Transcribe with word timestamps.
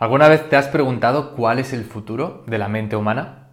¿Alguna 0.00 0.28
vez 0.28 0.48
te 0.48 0.56
has 0.56 0.68
preguntado 0.68 1.32
cuál 1.32 1.58
es 1.58 1.74
el 1.74 1.84
futuro 1.84 2.42
de 2.46 2.56
la 2.56 2.68
mente 2.68 2.96
humana? 2.96 3.48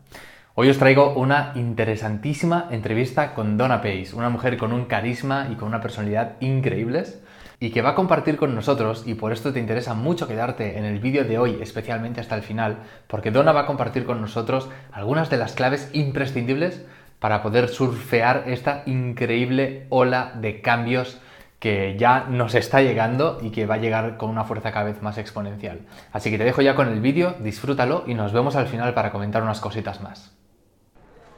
Hoy 0.56 0.70
os 0.70 0.78
traigo 0.78 1.14
una 1.16 1.52
interesantísima 1.56 2.70
entrevista 2.72 3.34
con 3.34 3.58
Donna 3.58 3.82
Pace, 3.82 4.12
una 4.14 4.30
mujer 4.30 4.56
con 4.56 4.72
un 4.72 4.86
carisma 4.86 5.50
y 5.52 5.56
con 5.56 5.68
una 5.68 5.82
personalidad 5.82 6.38
increíbles 6.40 7.22
y 7.60 7.72
que 7.72 7.82
va 7.82 7.90
a 7.90 7.96
compartir 7.96 8.38
con 8.38 8.56
nosotros 8.56 9.04
y 9.06 9.16
por 9.16 9.34
esto 9.34 9.52
te 9.52 9.60
interesa 9.60 9.94
mucho 9.94 10.26
quedarte 10.26 10.78
en 10.78 10.86
el 10.86 11.00
vídeo 11.00 11.26
de 11.26 11.38
hoy, 11.38 11.58
especialmente 11.62 12.22
hasta 12.22 12.36
el 12.36 12.44
final, 12.44 12.78
porque 13.08 13.30
Donna 13.30 13.52
va 13.52 13.64
a 13.64 13.68
compartir 13.68 14.06
con 14.06 14.22
nosotros 14.22 14.70
algunas 14.94 15.30
de 15.30 15.40
las 15.40 15.52
claves 15.52 15.90
imprescindibles 15.92 16.86
para 17.20 17.44
poder 17.44 17.68
surfear 17.68 18.46
esta 18.48 18.84
increíble 18.86 19.86
ola 19.90 20.32
de 20.40 20.62
cambios 20.62 21.20
que 21.60 21.96
ya 21.98 22.26
nos 22.30 22.54
está 22.56 22.82
llegando 22.82 23.40
y 23.42 23.50
que 23.50 23.66
va 23.66 23.76
a 23.76 23.80
llegar 23.80 24.18
con 24.18 24.30
una 24.30 24.44
fuerza 24.44 24.72
cada 24.72 24.86
vez 24.86 25.02
más 25.02 25.18
exponencial. 25.18 25.82
Así 26.12 26.30
que 26.30 26.38
te 26.38 26.44
dejo 26.44 26.62
ya 26.62 26.76
con 26.76 26.88
el 26.88 27.02
vídeo, 27.02 27.36
disfrútalo 27.40 28.04
y 28.06 28.14
nos 28.14 28.32
vemos 28.32 28.56
al 28.56 28.68
final 28.68 28.94
para 28.94 29.12
comentar 29.12 29.42
unas 29.42 29.60
cositas 29.60 30.02
más. 30.02 30.36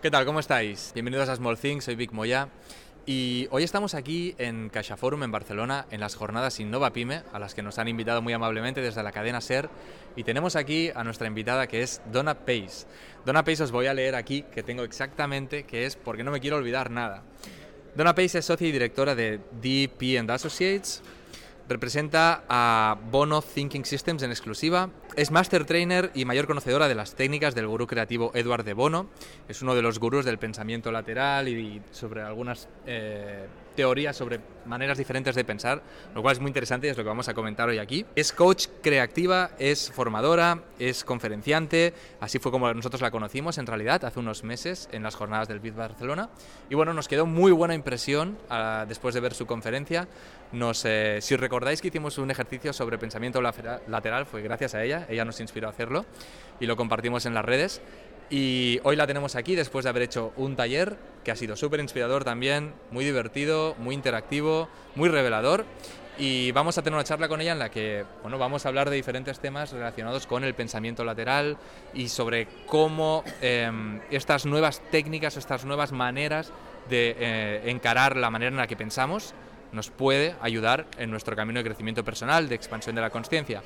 ¿Qué 0.02 0.12
tal? 0.12 0.26
¿Cómo 0.26 0.40
estáis? 0.40 0.92
Bienvenidos 0.94 1.30
a 1.30 1.36
Small 1.36 1.58
Things, 1.58 1.86
soy 1.86 1.96
Vic 1.96 2.12
Moya 2.12 2.50
y 3.06 3.48
hoy 3.52 3.64
estamos 3.64 3.96
aquí 3.96 4.36
en 4.38 4.70
Caixa 4.70 4.98
Forum 4.98 5.24
en 5.24 5.32
Barcelona 5.32 5.88
en 5.90 6.00
las 6.00 6.16
jornadas 6.16 6.60
Innova 6.60 6.94
Pyme 6.94 7.24
a 7.34 7.40
las 7.40 7.56
que 7.56 7.64
nos 7.64 7.80
han 7.80 7.88
invitado 7.88 8.22
muy 8.22 8.34
amablemente 8.34 8.82
desde 8.82 9.02
la 9.04 9.12
cadena 9.12 9.42
SER 9.42 9.70
y 10.16 10.24
tenemos 10.24 10.56
aquí 10.56 10.92
a 10.94 11.04
nuestra 11.04 11.28
invitada 11.28 11.68
que 11.68 11.82
es 11.82 12.02
Donna 12.12 12.36
Pace. 12.36 12.88
Donna 13.26 13.44
Pace 13.44 13.64
os 13.64 13.72
voy 13.72 13.88
a 13.88 13.94
leer 13.94 14.16
aquí 14.16 14.44
que 14.44 14.64
tengo 14.64 14.84
exactamente 14.84 15.64
que 15.64 15.86
es 15.86 15.96
porque 15.96 16.24
no 16.24 16.32
me 16.32 16.40
quiero 16.40 16.58
olvidar 16.58 16.92
nada. 16.92 17.24
Donna 18.00 18.16
Pace 18.16 18.38
es 18.38 18.46
socia 18.46 18.66
y 18.66 18.72
directora 18.72 19.14
de 19.14 19.42
DP 19.62 20.26
Associates, 20.30 21.02
representa 21.68 22.46
a 22.48 22.98
Bono 23.12 23.42
Thinking 23.42 23.84
Systems 23.84 24.24
en 24.24 24.30
exclusiva, 24.30 24.90
es 25.18 25.32
Master 25.32 25.66
Trainer 25.66 26.10
y 26.16 26.24
mayor 26.24 26.48
conocedora 26.48 26.88
de 26.88 26.96
las 26.96 27.16
técnicas 27.16 27.56
del 27.56 27.68
gurú 27.68 27.88
creativo 27.88 28.32
Edward 28.36 28.64
de 28.64 28.72
Bono, 28.72 29.10
es 29.50 29.62
uno 29.62 29.76
de 29.76 29.82
los 29.82 30.00
gurús 30.00 30.24
del 30.24 30.38
pensamiento 30.38 30.94
lateral 30.94 31.50
y 31.50 31.82
sobre 31.92 32.22
algunas 32.22 32.70
eh, 32.86 33.48
teorías 33.80 34.18
sobre 34.18 34.42
maneras 34.66 34.98
diferentes 34.98 35.36
de 35.36 35.46
pensar, 35.46 35.82
lo 36.14 36.22
cual 36.22 36.34
es 36.34 36.42
muy 36.42 36.50
interesante 36.50 36.88
y 36.88 36.90
es 36.90 36.98
lo 36.98 37.04
que 37.04 37.08
vamos 37.08 37.30
a 37.30 37.34
comentar 37.34 37.70
hoy 37.70 37.78
aquí. 37.78 38.06
Es 38.14 38.34
coach 38.34 38.68
creativa, 38.84 39.52
es 39.58 39.90
formadora, 39.90 40.64
es 40.80 41.06
conferenciante, 41.06 41.94
así 42.20 42.40
fue 42.40 42.52
como 42.52 42.74
nosotros 42.74 43.02
la 43.02 43.10
conocimos 43.10 43.58
en 43.58 43.66
realidad 43.68 44.04
hace 44.04 44.20
unos 44.20 44.44
meses 44.44 44.90
en 44.92 45.02
las 45.02 45.16
jornadas 45.16 45.48
del 45.48 45.62
BIT 45.62 45.76
Barcelona. 45.76 46.28
Y 46.70 46.76
bueno, 46.76 46.94
nos 46.94 47.08
quedó 47.08 47.26
muy 47.26 47.54
buena 47.54 47.74
impresión 47.74 48.38
uh, 48.50 48.86
después 48.86 49.16
de 49.16 49.22
ver 49.22 49.34
su 49.34 49.46
conferencia. 49.46 50.10
Nos, 50.52 50.84
eh, 50.84 51.20
si 51.22 51.38
recordáis 51.38 51.82
que 51.82 51.88
hicimos 51.88 52.18
un 52.18 52.30
ejercicio 52.30 52.74
sobre 52.74 52.98
pensamiento 52.98 53.42
lateral, 53.42 54.26
fue 54.26 54.42
gracias 54.42 54.76
a 54.76 54.84
ella, 54.84 55.06
ella 55.08 55.24
nos 55.24 55.40
inspiró 55.40 55.68
a 55.68 55.72
hacerlo 55.72 56.06
y 56.60 56.66
lo 56.66 56.76
compartimos 56.76 57.26
en 57.26 57.34
las 57.34 57.46
redes. 57.46 57.82
Y 58.30 58.80
hoy 58.84 58.96
la 58.96 59.08
tenemos 59.08 59.36
aquí 59.36 59.56
después 59.56 59.84
de 59.84 59.90
haber 59.90 60.04
hecho 60.04 60.34
un 60.38 60.56
taller 60.56 60.98
que 61.24 61.32
ha 61.32 61.36
sido 61.36 61.56
súper 61.56 61.80
inspirador 61.80 62.24
también, 62.24 62.74
muy 62.92 63.04
divertido, 63.04 63.76
muy 63.80 63.96
interactivo, 63.96 64.70
muy 64.96 65.10
revelador. 65.10 65.66
Y 66.18 66.52
vamos 66.52 66.78
a 66.78 66.84
tener 66.84 66.96
una 66.96 67.06
charla 67.06 67.30
con 67.30 67.40
ella 67.40 67.54
en 67.54 67.60
la 67.60 67.70
que 67.70 68.06
bueno, 68.22 68.38
vamos 68.38 68.66
a 68.66 68.70
hablar 68.70 68.90
de 68.90 68.98
diferentes 68.98 69.40
temas 69.40 69.72
relacionados 69.72 70.28
con 70.28 70.44
el 70.44 70.54
pensamiento 70.54 71.06
lateral 71.06 71.58
y 71.94 72.10
sobre 72.10 72.48
cómo 72.66 73.24
eh, 73.42 73.72
estas 74.12 74.46
nuevas 74.46 74.82
técnicas, 74.92 75.38
estas 75.38 75.64
nuevas 75.64 75.94
maneras 75.94 76.52
de 76.90 77.16
eh, 77.18 77.62
encarar 77.68 78.18
la 78.18 78.30
manera 78.30 78.52
en 78.52 78.58
la 78.58 78.68
que 78.68 78.76
pensamos 78.76 79.34
nos 79.72 79.90
puede 79.90 80.36
ayudar 80.42 80.88
en 80.98 81.10
nuestro 81.10 81.36
camino 81.36 81.60
de 81.60 81.66
crecimiento 81.66 82.04
personal, 82.04 82.50
de 82.50 82.56
expansión 82.56 82.96
de 82.96 83.02
la 83.02 83.10
conciencia. 83.10 83.64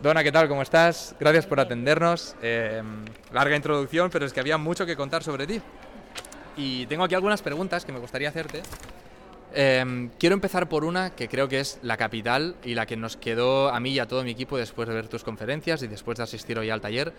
Dona, 0.00 0.22
¿qué 0.22 0.30
tal? 0.30 0.46
¿Cómo 0.46 0.62
estás? 0.62 1.16
Gracias 1.18 1.44
por 1.46 1.58
atendernos. 1.58 2.36
Eh, 2.40 2.80
larga 3.32 3.56
introducción, 3.56 4.10
pero 4.10 4.26
es 4.26 4.32
que 4.32 4.38
había 4.38 4.56
mucho 4.56 4.86
que 4.86 4.94
contar 4.94 5.24
sobre 5.24 5.44
ti. 5.44 5.60
Y 6.56 6.86
tengo 6.86 7.02
aquí 7.02 7.16
algunas 7.16 7.42
preguntas 7.42 7.84
que 7.84 7.90
me 7.90 7.98
gustaría 7.98 8.28
hacerte. 8.28 8.62
Eh, 9.54 10.08
quiero 10.16 10.34
empezar 10.34 10.68
por 10.68 10.84
una 10.84 11.10
que 11.16 11.26
creo 11.26 11.48
que 11.48 11.58
es 11.58 11.80
la 11.82 11.96
capital 11.96 12.54
y 12.62 12.74
la 12.74 12.86
que 12.86 12.96
nos 12.96 13.16
quedó 13.16 13.70
a 13.70 13.80
mí 13.80 13.90
y 13.90 13.98
a 13.98 14.06
todo 14.06 14.22
mi 14.22 14.30
equipo 14.30 14.56
después 14.56 14.88
de 14.88 14.94
ver 14.94 15.08
tus 15.08 15.24
conferencias 15.24 15.82
y 15.82 15.88
después 15.88 16.18
de 16.18 16.24
asistir 16.24 16.60
hoy 16.60 16.70
al 16.70 16.80
taller, 16.80 17.12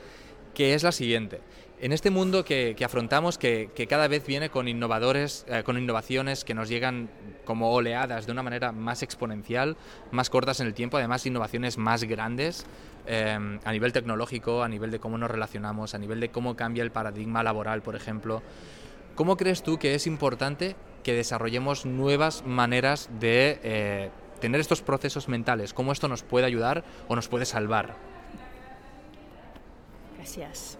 que 0.53 0.73
es 0.73 0.83
la 0.83 0.91
siguiente. 0.91 1.41
En 1.81 1.93
este 1.93 2.09
mundo 2.09 2.43
que, 2.43 2.75
afrontamos, 2.83 3.37
que, 3.37 3.69
que, 3.73 3.87
cada 3.87 4.09
vez 4.09 4.25
viene 4.27 4.49
con 4.49 4.67
innovadores, 4.67 5.45
eh, 5.47 5.63
con 5.63 5.77
innovaciones 5.77 6.43
que 6.43 6.53
nos 6.53 6.67
llegan 6.67 7.09
como 7.45 7.71
oleadas 7.71 8.25
de 8.25 8.33
una 8.33 8.43
manera 8.43 8.73
más 8.73 9.01
exponencial, 9.01 9.77
más 10.11 10.29
cortas 10.29 10.59
en 10.59 10.67
el 10.67 10.73
tiempo, 10.73 10.97
además 10.97 11.25
innovaciones 11.25 11.77
más 11.77 12.03
grandes 12.03 12.65
eh, 13.07 13.59
a 13.63 13.71
nivel 13.71 13.93
tecnológico, 13.93 14.61
a 14.61 14.67
nivel 14.67 14.91
de 14.91 14.99
cómo 14.99 15.17
nos 15.17 15.31
relacionamos, 15.31 15.95
a 15.95 15.97
nivel 15.97 16.19
de 16.19 16.29
cómo 16.29 16.55
cambia 16.55 16.83
el 16.83 16.91
paradigma 16.91 17.43
laboral, 17.43 17.81
por 17.81 17.95
ejemplo. 17.95 18.43
¿Cómo 19.15 19.35
crees 19.35 19.63
tú 19.63 19.79
que 19.79 19.95
es 19.95 20.05
importante 20.05 20.75
que 21.03 21.13
desarrollemos 21.13 21.85
nuevas 21.85 22.45
maneras 22.45 23.09
de 23.19 23.59
eh, 23.63 24.11
tener 24.39 24.61
estos 24.61 24.81
procesos 24.81 25.27
mentales? 25.27 25.73
¿Cómo 25.73 25.91
esto 25.91 26.07
nos 26.07 26.23
puede 26.23 26.45
ayudar 26.45 26.83
o 27.07 27.15
nos 27.15 27.27
puede 27.27 27.45
salvar? 27.45 27.95
Gracias. 30.19 30.77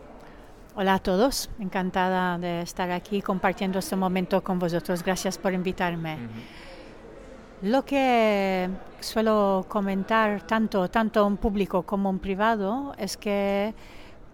Hola 0.76 0.96
a 0.96 1.00
todos, 1.00 1.50
encantada 1.60 2.38
de 2.38 2.62
estar 2.62 2.92
aquí 2.92 3.22
compartiendo 3.22 3.80
este 3.80 3.96
momento 3.96 4.44
con 4.44 4.60
vosotros. 4.60 5.02
Gracias 5.02 5.38
por 5.38 5.54
invitarme. 5.54 6.16
Uh 6.16 6.18
-huh. 6.18 7.70
Lo 7.72 7.86
que 7.86 8.70
suelo 9.00 9.66
comentar 9.70 10.42
tanto, 10.42 10.90
tanto 10.90 11.26
en 11.26 11.38
público 11.38 11.84
como 11.84 12.10
en 12.10 12.20
privado 12.20 12.94
es 12.98 13.16
que 13.16 13.74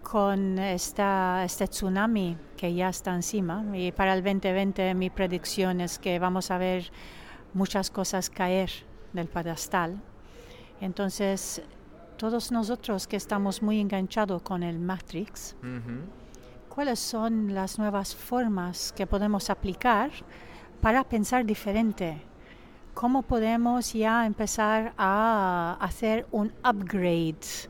con 0.02 0.58
esta, 0.58 1.44
este 1.44 1.68
tsunami 1.68 2.36
que 2.56 2.74
ya 2.74 2.88
está 2.88 3.14
encima 3.14 3.64
y 3.74 3.92
para 3.92 4.12
el 4.12 4.24
2020 4.24 4.92
mi 4.94 5.08
predicción 5.08 5.80
es 5.80 6.00
que 6.00 6.18
vamos 6.18 6.50
a 6.50 6.58
ver 6.58 6.90
muchas 7.54 7.90
cosas 7.90 8.28
caer 8.28 8.70
del 9.12 9.28
pedestal. 9.28 10.00
Entonces, 10.80 11.62
todos 12.16 12.50
nosotros 12.50 13.06
que 13.06 13.16
estamos 13.16 13.62
muy 13.62 13.80
enganchados 13.80 14.42
con 14.42 14.62
el 14.62 14.78
Matrix, 14.78 15.54
uh 15.62 15.66
-huh. 15.66 16.00
¿cuáles 16.68 16.98
son 16.98 17.54
las 17.54 17.78
nuevas 17.78 18.14
formas 18.14 18.92
que 18.92 19.06
podemos 19.06 19.50
aplicar 19.50 20.10
para 20.80 21.04
pensar 21.04 21.44
diferente? 21.44 22.22
¿Cómo 22.94 23.22
podemos 23.22 23.92
ya 23.92 24.24
empezar 24.24 24.94
a 24.96 25.76
hacer 25.80 26.26
un 26.32 26.52
upgrade 26.64 27.68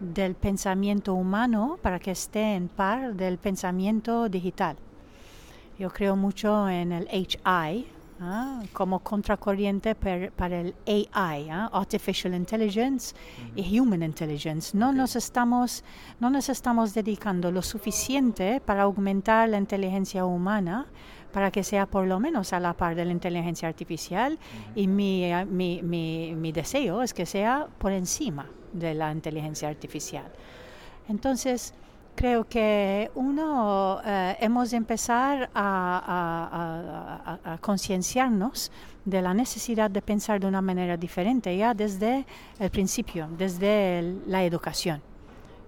del 0.00 0.34
pensamiento 0.34 1.14
humano 1.14 1.78
para 1.80 1.98
que 1.98 2.10
esté 2.10 2.56
en 2.56 2.68
par 2.68 3.14
del 3.14 3.38
pensamiento 3.38 4.28
digital? 4.28 4.76
Yo 5.78 5.90
creo 5.90 6.16
mucho 6.16 6.68
en 6.68 6.90
el 6.90 7.06
HI, 7.08 7.86
¿Ah? 8.20 8.62
como 8.72 9.00
contracorriente 9.00 9.94
per, 9.94 10.32
para 10.32 10.60
el 10.60 10.74
AI, 10.86 11.48
¿ah? 11.50 11.70
Artificial 11.72 12.34
Intelligence 12.34 13.14
uh 13.14 13.56
-huh. 13.56 13.62
y 13.62 13.78
Human 13.78 14.02
Intelligence. 14.02 14.76
No, 14.76 14.86
okay. 14.88 14.98
nos 14.98 15.16
estamos, 15.16 15.84
no 16.18 16.30
nos 16.30 16.48
estamos 16.48 16.94
dedicando 16.94 17.50
lo 17.50 17.60
suficiente 17.60 18.60
para 18.60 18.82
aumentar 18.82 19.48
la 19.48 19.58
inteligencia 19.58 20.24
humana 20.24 20.86
para 21.32 21.50
que 21.50 21.62
sea 21.62 21.84
por 21.84 22.06
lo 22.06 22.18
menos 22.18 22.54
a 22.54 22.60
la 22.60 22.72
par 22.72 22.94
de 22.94 23.04
la 23.04 23.12
inteligencia 23.12 23.68
artificial 23.68 24.32
uh 24.32 24.36
-huh. 24.36 24.82
y 24.82 24.86
mi, 24.86 25.30
mi, 25.50 25.82
mi, 25.82 26.34
mi 26.34 26.52
deseo 26.52 27.02
es 27.02 27.12
que 27.12 27.26
sea 27.26 27.66
por 27.78 27.92
encima 27.92 28.46
de 28.72 28.94
la 28.94 29.12
inteligencia 29.12 29.68
artificial. 29.68 30.32
Entonces, 31.08 31.74
creo 32.16 32.48
que 32.48 33.10
uno 33.14 34.00
eh, 34.04 34.36
hemos 34.40 34.70
de 34.70 34.78
empezar 34.78 35.50
a, 35.54 37.38
concienciarnos 37.60 38.72
de 39.04 39.22
la 39.22 39.34
necesidad 39.34 39.90
de 39.90 40.02
pensar 40.02 40.40
de 40.40 40.46
una 40.46 40.60
manera 40.60 40.96
diferente 40.96 41.56
ya 41.56 41.74
desde 41.74 42.24
el 42.58 42.70
principio, 42.70 43.28
desde 43.38 44.16
la 44.26 44.42
educación. 44.42 45.00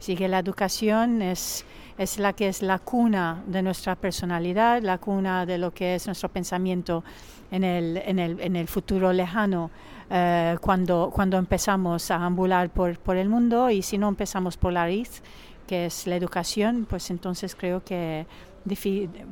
Así 0.01 0.17
que 0.17 0.29
la 0.29 0.39
educación 0.39 1.23
es, 1.23 1.65
es 1.99 2.19
la 2.19 2.33
que 2.33 2.49
es 2.49 2.63
la 2.63 2.79
cuna 2.79 3.43
de 3.47 3.63
nuestra 3.63 3.95
personalidad, 3.95 4.83
la 4.83 4.99
cuna 4.99 5.45
de 5.45 5.59
lo 5.59 5.73
que 5.73 5.97
es 5.97 6.07
nuestro 6.07 6.29
pensamiento 6.29 7.05
en 7.51 7.65
el, 7.65 7.97
en 7.99 8.19
el, 8.19 8.41
en 8.41 8.57
el 8.57 8.69
futuro 8.69 9.13
lejano. 9.13 9.71
Eh, 10.11 10.57
cuando, 10.63 11.11
cuando 11.13 11.37
empezamos 11.37 12.11
a 12.11 12.17
ambular 12.17 12.71
por, 12.71 12.99
por 12.99 13.17
el 13.19 13.29
mundo 13.29 13.69
y 13.69 13.83
si 13.83 13.99
no 13.99 14.09
empezamos 14.09 14.57
por 14.57 14.73
la 14.73 14.85
raíz, 14.85 15.23
que 15.69 15.87
es 15.87 16.07
la 16.07 16.17
educación, 16.17 16.87
pues 16.89 17.11
entonces 17.11 17.55
creo 17.55 17.85
que 17.85 18.27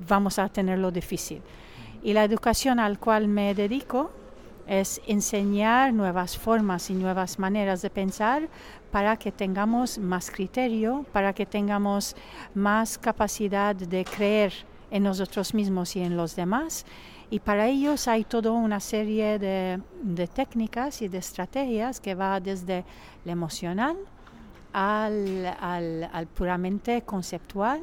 vamos 0.07 0.39
a 0.39 0.49
tenerlo 0.49 0.91
difícil. 0.93 1.43
Y 2.03 2.13
la 2.13 2.23
educación 2.23 2.79
al 2.79 2.99
cual 2.99 3.27
me 3.27 3.55
dedico 3.55 4.11
es 4.67 5.01
enseñar 5.07 5.93
nuevas 5.93 6.37
formas 6.37 6.91
y 6.91 6.95
nuevas 6.95 7.39
maneras 7.39 7.83
de 7.83 7.91
pensar 7.91 8.49
para 8.91 9.17
que 9.17 9.33
tengamos 9.33 9.99
más 9.99 10.31
criterio, 10.31 11.05
para 11.13 11.33
que 11.33 11.47
tengamos 11.47 12.15
más 12.55 12.99
capacidad 12.99 13.75
de 13.75 14.05
creer 14.05 14.53
en 14.91 15.05
nosotros 15.05 15.55
mismos 15.55 15.97
y 15.97 16.01
en 16.01 16.17
los 16.17 16.37
demás. 16.37 16.85
Y 17.31 17.41
para 17.41 17.67
ellos 17.67 18.07
hay 18.07 18.25
toda 18.25 18.53
una 18.53 18.81
serie 18.81 19.39
de, 19.39 19.81
técnicas 20.29 21.03
y 21.03 21.09
de 21.09 21.19
estrategias 21.19 22.01
que 22.01 22.15
va 22.15 22.39
desde 22.41 22.85
lo 23.25 23.33
emocional, 23.33 23.97
al, 24.79 25.47
al, 25.59 26.27
puramente 26.27 27.01
conceptual 27.01 27.81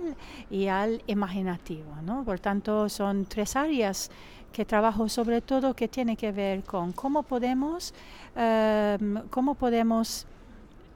y 0.52 0.68
al 0.68 1.02
imaginativo. 1.08 1.90
¿no? 2.04 2.24
Por 2.24 2.40
tanto, 2.40 2.88
son 2.88 3.26
tres 3.26 3.56
áreas 3.56 4.12
que 4.52 4.64
trabajo 4.64 5.10
sobre 5.10 5.42
todo 5.42 5.74
que 5.74 5.88
tiene 5.88 6.16
que 6.16 6.32
ver 6.32 6.64
con 6.64 6.92
cómo 6.92 7.24
podemos, 7.24 7.96
em, 8.36 9.28
cómo 9.32 9.56
podemos 9.56 10.28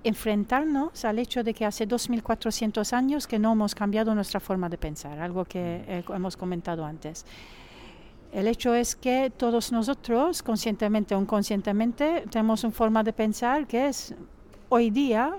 enfrentarnos 0.04 1.04
al 1.04 1.18
hecho 1.18 1.44
de 1.44 1.56
que 1.56 1.66
hace 1.66 1.88
2.400 1.88 2.94
años 2.94 3.26
que 3.26 3.40
no 3.40 3.54
hemos 3.54 3.74
cambiado 3.74 4.14
nuestra 4.14 4.40
forma 4.40 4.70
de 4.70 4.78
pensar, 4.78 5.20
algo 5.20 5.46
que 5.46 5.84
eh, 5.88 6.04
hemos 6.14 6.38
comentado 6.38 6.86
antes. 6.86 7.26
El 8.32 8.48
hecho 8.48 8.76
es 8.76 8.96
que 8.96 9.32
todos 9.36 9.72
nosotros, 9.72 10.44
conscientemente 10.44 11.16
o 11.16 11.20
inconscientemente, 11.20 12.26
tenemos 12.30 12.64
una 12.64 12.74
forma 12.74 13.04
de 13.04 13.14
pensar 13.14 13.66
que 13.66 13.88
es 13.88 14.14
hoy 14.70 14.90
día, 14.90 15.36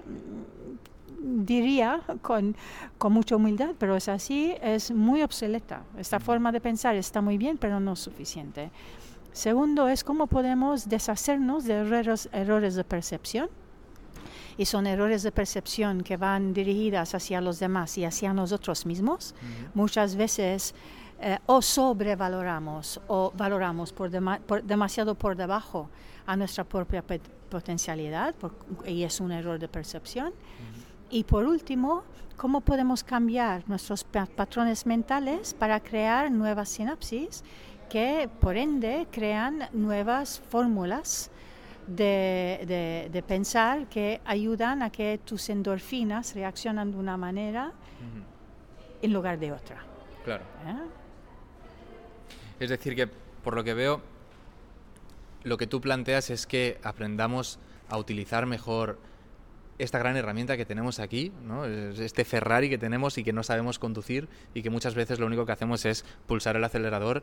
diría 1.20 2.00
con, 2.22 2.56
con, 2.96 3.12
mucha 3.12 3.36
humildad, 3.36 3.75
pero 3.78 3.96
es 3.96 4.08
así, 4.08 4.54
es 4.62 4.90
muy 4.90 5.22
obsoleta. 5.22 5.82
Esta 5.98 6.20
forma 6.20 6.52
de 6.52 6.60
pensar 6.60 6.94
está 6.96 7.20
muy 7.20 7.38
bien, 7.38 7.58
pero 7.58 7.80
no 7.80 7.92
es 7.92 8.00
suficiente. 8.00 8.70
Segundo 9.32 9.88
es 9.88 10.02
cómo 10.04 10.26
podemos 10.26 10.88
deshacernos 10.88 11.64
de 11.64 11.75
errores, 11.75 12.28
errores 12.32 12.75
de 12.75 12.84
percepción. 12.84 13.48
Y 14.56 14.64
son 14.64 14.88
errores 14.88 15.22
de 15.22 15.30
percepción 15.30 16.02
que 16.02 16.16
van 16.16 16.52
dirigidas 16.52 17.14
hacia 17.14 17.40
los 17.40 17.60
demás 17.60 17.96
y 17.96 18.04
hacia 18.04 18.32
nosotros 18.32 18.86
mismos. 18.86 19.36
Muchas 19.75 20.16
veces 20.16 20.75
eh, 21.20 21.38
o 21.46 21.62
sobrevaloramos 21.62 23.00
o 23.06 23.32
valoramos 23.36 23.92
por, 23.92 24.10
demasiado 24.64 25.14
por 25.14 25.36
debajo 25.36 25.88
a 26.26 26.36
nuestra 26.36 26.64
propia 26.64 27.02
potencialidad 27.49 28.35
y 28.87 29.03
es 29.03 29.21
un 29.21 29.33
error 29.33 29.59
de 29.59 29.69
percepción. 29.69 30.33
Y 31.11 31.25
por 31.25 31.45
último, 31.45 32.05
¿cómo 32.37 32.61
podemos 32.61 33.03
cambiar 33.03 33.69
nuestros 33.69 34.05
patrones 34.05 34.87
mentales 34.87 35.55
para 35.55 35.81
crear 35.81 36.31
nuevas 36.31 36.69
sinapsis 36.69 37.43
que 37.89 38.29
por 38.41 38.56
ende 38.56 39.06
crean 39.11 39.69
nuevas 39.73 40.41
fórmulas 40.50 41.31
de, 41.87 43.25
pensar 43.27 43.89
que 43.89 44.21
ayudan 44.25 44.83
a 44.83 44.91
que 44.91 45.19
tus 45.25 45.49
endorfinas 45.49 46.35
reaccionen 46.35 46.93
de 46.93 46.99
una 46.99 47.17
manera 47.17 47.73
en 49.00 49.12
lugar 49.12 49.39
de 49.39 49.53
otra? 49.53 49.83
Claro. 50.25 50.45
¿Eh? 50.67 50.77
Es 52.61 52.71
decir, 52.71 52.95
que 52.95 53.06
por 53.06 53.55
lo 53.55 53.65
que 53.65 53.73
veo, 53.73 54.03
lo 55.49 55.56
que 55.56 55.67
tú 55.67 55.81
planteas 55.81 56.31
es 56.31 56.47
que 56.47 56.79
aprendamos 56.83 57.59
a 57.89 57.99
utilizar 57.99 58.47
mejor 58.47 58.99
esta 59.79 59.99
gran 59.99 60.17
herramienta 60.17 60.56
que 60.56 60.67
tenemos 60.67 60.99
aquí, 60.99 61.33
¿no? 61.45 61.65
este 61.65 62.25
Ferrari 62.25 62.69
que 62.69 62.79
tenemos 62.79 63.17
y 63.17 63.25
que 63.25 63.33
no 63.33 63.43
sabemos 63.43 63.79
conducir 63.79 64.29
y 64.53 64.62
que 64.62 64.71
muchas 64.71 64.95
veces 64.95 65.21
lo 65.21 65.27
único 65.27 65.47
que 65.47 65.53
hacemos 65.53 65.85
es 65.85 66.05
pulsar 66.27 66.56
el 66.56 66.65
acelerador 66.65 67.23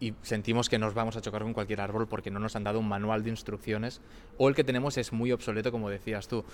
y 0.00 0.14
sentimos 0.22 0.68
que 0.68 0.78
nos 0.78 0.94
vamos 0.94 1.16
a 1.16 1.20
chocar 1.20 1.42
con 1.42 1.52
cualquier 1.52 1.80
árbol 1.80 2.08
porque 2.08 2.30
no 2.30 2.40
nos 2.40 2.56
han 2.56 2.64
dado 2.64 2.80
un 2.80 2.88
manual 2.88 3.22
de 3.22 3.30
instrucciones 3.30 4.00
o 4.38 4.48
el 4.48 4.54
que 4.54 4.64
tenemos 4.64 4.98
es 4.98 5.12
muy 5.12 5.30
obsoleto 5.32 5.70
como 5.70 5.90
decías 5.90 6.26
tú. 6.28 6.44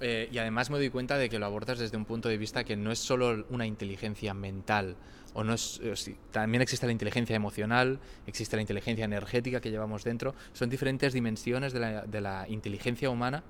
Eh, 0.00 0.28
y 0.32 0.38
además 0.38 0.70
me 0.70 0.78
doy 0.78 0.90
cuenta 0.90 1.16
de 1.16 1.28
que 1.28 1.38
lo 1.38 1.46
abordas 1.46 1.78
desde 1.78 1.96
un 1.96 2.04
punto 2.04 2.28
de 2.28 2.36
vista 2.36 2.64
que 2.64 2.76
no 2.76 2.90
es 2.90 2.98
solo 2.98 3.46
una 3.50 3.66
inteligencia 3.66 4.34
mental, 4.34 4.96
o 5.34 5.44
no 5.44 5.54
es, 5.54 5.80
eh, 5.82 6.16
también 6.30 6.60
existe 6.60 6.86
la 6.86 6.92
inteligencia 6.92 7.36
emocional, 7.36 8.00
existe 8.26 8.56
la 8.56 8.62
inteligencia 8.62 9.04
energética 9.04 9.60
que 9.60 9.70
llevamos 9.70 10.04
dentro, 10.04 10.34
son 10.52 10.70
diferentes 10.70 11.12
dimensiones 11.12 11.72
de 11.72 11.80
la, 11.80 12.02
de 12.02 12.20
la 12.20 12.46
inteligencia 12.48 13.10
humana 13.10 13.44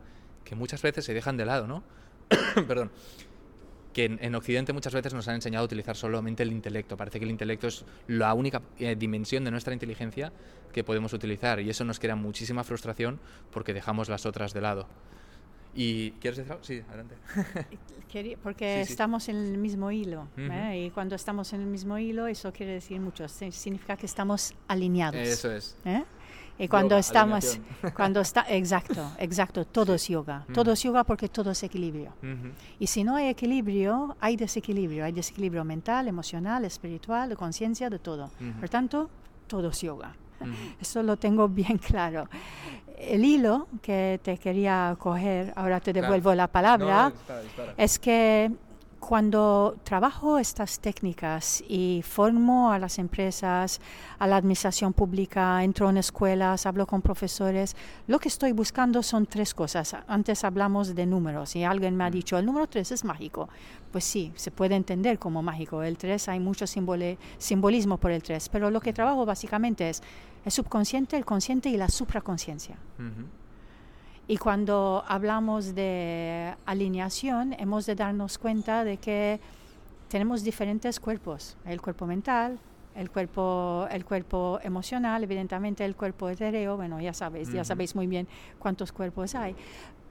que 0.45 0.55
muchas 0.55 0.83
veces 0.83 1.05
se 1.05 1.15
dejan 1.15 1.37
de 1.37 1.47
lado, 1.47 1.67
¿no? 1.67 1.83
Perdón. 2.69 2.91
Que 3.93 4.07
en, 4.07 4.35
Occidente 4.35 4.73
muchas 4.73 4.95
veces 4.95 5.13
nos 5.13 5.29
han 5.29 5.35
enseñado 5.35 5.65
a 5.65 5.67
utilizar 5.67 5.97
solamente 5.97 6.43
el 6.43 6.51
intelecto. 6.51 6.97
Parece 6.97 7.19
que 7.19 7.27
el 7.27 7.31
intelecto 7.31 7.67
es 7.67 7.85
la 8.07 8.33
única 8.33 8.63
eh, 8.79 8.97
dimensión 8.97 9.45
de 9.45 9.51
nuestra 9.51 9.75
inteligencia 9.75 10.33
que 10.73 10.83
podemos 10.83 11.13
utilizar 11.13 11.61
y 11.61 11.69
eso 11.69 11.85
nos 11.85 12.01
crea 12.01 12.17
muchísima 12.17 12.65
frustración 12.65 13.21
porque 13.51 13.75
dejamos 13.75 14.09
las 14.09 14.25
otras 14.25 14.55
de 14.55 14.63
lado. 14.63 14.89
¿Y 15.75 16.13
quieres 16.13 16.39
decir 16.39 16.53
algo? 16.53 16.65
Sí, 16.65 16.83
adelante. 16.89 17.17
Porque 18.43 18.83
estamos 18.83 19.29
en 19.29 19.37
el 19.37 19.59
mismo 19.59 19.91
hilo. 19.91 20.29
¿eh? 20.37 20.85
Y 20.87 20.91
cuando 20.91 21.15
estamos 21.15 21.53
en 21.55 21.63
el 21.63 21.67
mismo 21.67 21.97
hilo, 21.97 22.27
eso 22.27 22.53
quiere 22.53 22.73
decir 22.73 23.01
mucho. 23.01 23.27
Significa 23.29 23.97
que 23.97 24.05
estamos 24.05 24.55
alineados. 24.69 25.21
Eso 25.21 25.51
es. 25.51 25.77
¿eh? 25.87 26.05
Y 26.59 26.69
cuando 26.69 26.99
estamos, 26.99 27.59
cuando 27.97 28.21
está, 28.21 28.45
exacto, 28.49 29.13
exacto, 29.19 29.65
todo 29.65 29.95
es 29.95 30.09
yoga. 30.09 30.45
Todo 30.53 30.73
es 30.73 30.83
yoga 30.83 31.05
porque 31.05 31.29
todo 31.29 31.53
es 31.53 31.63
equilibrio. 31.63 32.13
Y 32.79 32.87
si 32.87 33.03
no 33.03 33.17
hay 33.17 33.29
equilibrio, 33.29 34.17
hay 34.21 34.37
desequilibrio. 34.37 35.07
Hay 35.07 35.13
desequilibrio 35.13 35.65
mental, 35.65 36.07
emocional, 36.07 36.67
espiritual, 36.67 37.31
de 37.31 37.37
conciencia, 37.37 37.89
de 37.89 37.99
todo. 37.99 38.31
Por 38.61 38.69
tanto, 38.69 39.09
todo 39.47 39.71
es 39.71 39.81
yoga. 39.81 40.15
Eso 40.81 41.03
lo 41.03 41.17
tengo 41.17 41.49
bien 41.49 41.79
claro. 41.87 42.29
El 42.97 43.25
hilo 43.25 43.67
que 43.81 44.21
te 44.23 44.39
quería 44.39 44.95
coger, 44.99 45.53
ahora 45.57 45.81
te 45.81 45.93
devuelvo 45.93 46.35
la 46.35 46.47
palabra, 46.47 47.13
es 47.77 47.99
que 47.99 48.51
cuando 49.03 49.77
trabajo 49.83 50.39
estas 50.39 50.79
técnicas 50.79 51.63
y 51.69 52.03
formo 52.05 52.71
a 52.71 52.79
las 52.79 53.01
empresas, 53.01 53.81
a 54.21 54.29
la 54.29 54.37
administración 54.37 54.93
pública, 54.93 55.65
entro 55.65 55.91
en 55.91 55.97
escuelas, 55.97 56.67
hablo 56.67 56.87
con 56.87 57.03
profesores, 57.03 57.75
lo 58.07 58.21
que 58.21 58.29
estoy 58.29 58.53
buscando 58.53 59.03
son 59.03 59.27
tres 59.27 59.55
cosas. 59.55 59.97
Antes 60.07 60.45
hablamos 60.45 60.95
de 60.95 61.05
números 61.05 61.57
y 61.57 61.65
alguien 61.65 61.97
me 61.97 62.05
ha 62.05 62.11
mm. 62.11 62.13
dicho, 62.13 62.39
el 62.39 62.47
número 62.47 62.69
tres 62.69 62.93
es 62.93 63.05
mágico. 63.05 63.49
Pues 63.91 64.05
sí, 64.05 64.33
se 64.37 64.53
puede 64.53 64.77
entender 64.77 65.19
como 65.19 65.43
mágico. 65.43 65.83
El 65.83 65.99
tres 65.99 66.29
hay 66.29 66.39
mucho 66.39 66.69
simbolismo 66.69 67.99
por 67.99 68.13
el 68.13 68.23
tres, 68.23 68.49
pero 68.49 68.71
lo 68.71 68.81
que 68.81 68.93
trabajo 68.93 69.27
básicamente 69.27 69.91
es 69.91 70.01
el 70.45 70.53
subconsciente, 70.53 71.17
el 71.17 71.25
consciente 71.25 71.69
y 71.71 71.77
la 71.77 71.89
supraconciencia. 71.89 72.77
Y 74.33 74.39
cuando 74.39 75.05
hablamos 75.07 75.75
de 75.75 76.55
alineación, 76.65 77.53
hemos 77.59 77.85
de 77.85 77.95
darnos 77.95 78.39
cuenta 78.39 78.83
de 78.83 78.97
que 78.97 79.39
tenemos 80.09 80.43
diferentes 80.43 80.99
cuerpos, 81.01 81.59
el 81.67 81.83
cuerpo 81.83 82.07
mental, 82.07 82.59
el 82.95 83.11
cuerpo, 83.11 83.87
el 83.91 84.07
cuerpo 84.07 84.59
emocional, 84.63 85.23
evidentemente 85.23 85.85
el 85.85 85.95
cuerpo 85.95 86.31
etéreo, 86.31 86.79
bueno, 86.79 86.99
ya 86.99 87.13
sabéis, 87.13 87.53
ya 87.53 87.63
sabéis 87.63 87.95
muy 87.95 88.07
bien 88.07 88.27
cuántos 88.59 88.91
cuerpos 88.91 89.35
hay, 89.35 89.55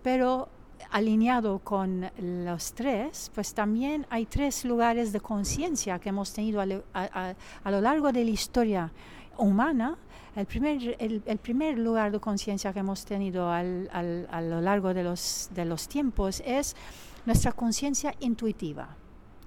pero 0.04 0.50
alineado 0.92 1.58
con 1.58 2.12
los 2.20 2.74
tres, 2.74 3.32
pues 3.34 3.56
también 3.56 4.06
hay 4.12 4.28
tres 4.28 4.66
lugares 4.66 5.14
de 5.14 5.20
conciencia 5.20 5.98
que 5.98 6.10
hemos 6.10 6.32
tenido 6.32 6.62
a, 6.62 7.36
lo 7.66 7.82
largo 7.82 8.12
de 8.12 8.24
la 8.24 8.30
historia 8.30 8.92
humana 9.38 9.98
el 10.36 10.46
primer, 10.46 10.96
el, 11.00 11.38
primer 11.40 11.78
lugar 11.78 12.12
de 12.12 12.20
conciencia 12.20 12.72
que 12.72 12.80
hemos 12.80 13.04
tenido 13.04 13.52
al, 13.52 13.90
a 13.92 14.42
lo 14.42 14.62
largo 14.62 14.94
de 14.94 15.04
los, 15.04 15.50
de 15.54 15.66
los 15.66 15.90
tiempos 15.90 16.42
es 16.46 16.76
nuestra 17.26 17.52
conciencia 17.52 18.16
intuitiva. 18.22 18.96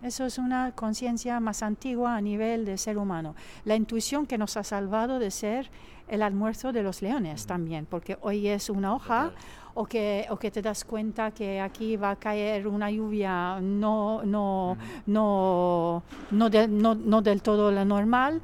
Eso 0.03 0.26
es 0.26 0.37
una 0.37 0.73
conciencia 0.73 1.41
más 1.41 1.62
antigua 1.62 2.14
a 2.14 2.21
nivel 2.21 2.67
de 2.67 2.76
ser 2.76 2.99
humano. 2.99 3.35
La 3.64 3.75
intuición 3.75 4.26
que 4.26 4.37
nos 4.37 4.59
ha 4.59 4.62
salvado 4.62 5.19
de 5.19 5.31
ser 5.31 5.71
el 6.09 6.21
almuerzo 6.21 6.73
de 6.73 6.83
los 6.83 7.00
leones 7.00 7.47
también, 7.47 7.87
porque 7.87 8.19
hoy 8.21 8.49
es 8.49 8.69
una 8.69 8.95
hoja 8.95 9.33
o 9.73 9.87
que, 9.87 10.26
o 10.29 10.37
que 10.37 10.50
te 10.50 10.61
das 10.61 10.85
cuenta 10.85 11.31
que 11.31 11.59
aquí 11.59 11.97
va 11.97 12.11
a 12.11 12.17
caer 12.17 12.69
una 12.69 12.91
lluvia 12.91 13.59
no, 13.62 14.23
no, 14.23 14.76
no, 15.07 16.03
no, 16.31 16.50
no, 16.50 16.95
no 16.95 17.23
del 17.23 17.41
todo 17.41 17.73
la 17.73 17.87
normal 17.87 18.43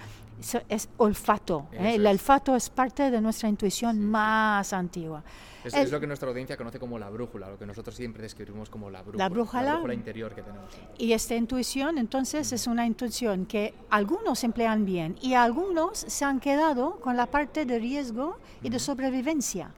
es 0.68 0.88
olfato. 0.97 1.68
¿eh? 1.73 1.94
El 1.94 2.06
olfato 2.06 2.56
es 2.56 2.70
parte 2.70 3.11
de 3.11 3.20
nuestra 3.20 3.49
intuición 3.49 4.00
más 4.00 4.73
antigua. 4.73 5.23
Es, 5.64 5.90
lo 5.90 6.00
que 6.00 6.06
nuestra 6.06 6.28
audiencia 6.28 6.56
conoce 6.56 6.78
como 6.78 6.99
la 6.99 7.11
brújula, 7.11 7.50
lo 7.50 7.59
que 7.59 7.66
nosotros 7.66 7.94
siempre 7.94 8.23
describimos 8.23 8.70
como 8.70 8.88
la 8.88 9.02
brújula. 9.02 9.25
La 9.25 9.28
brújula, 9.28 9.94
interior 9.94 10.35
que 10.35 10.42
tenemos. 10.42 10.70
Y 10.97 11.12
esta 11.12 11.35
intuición, 11.35 11.99
entonces, 11.99 12.52
es 12.52 12.66
una 12.66 12.87
intuición 12.87 13.44
que 13.44 13.75
algunos 13.90 14.42
emplean 14.42 14.87
bien 14.87 15.16
y 15.20 15.35
algunos 15.35 15.99
se 15.99 16.25
han 16.25 16.40
quedado 16.40 16.99
con 17.00 17.16
la 17.16 17.26
parte 17.26 17.66
de 17.66 17.78
riesgo 17.78 18.38
y 18.62 18.70
de 18.70 18.78
sobrevivencia. 18.78 19.75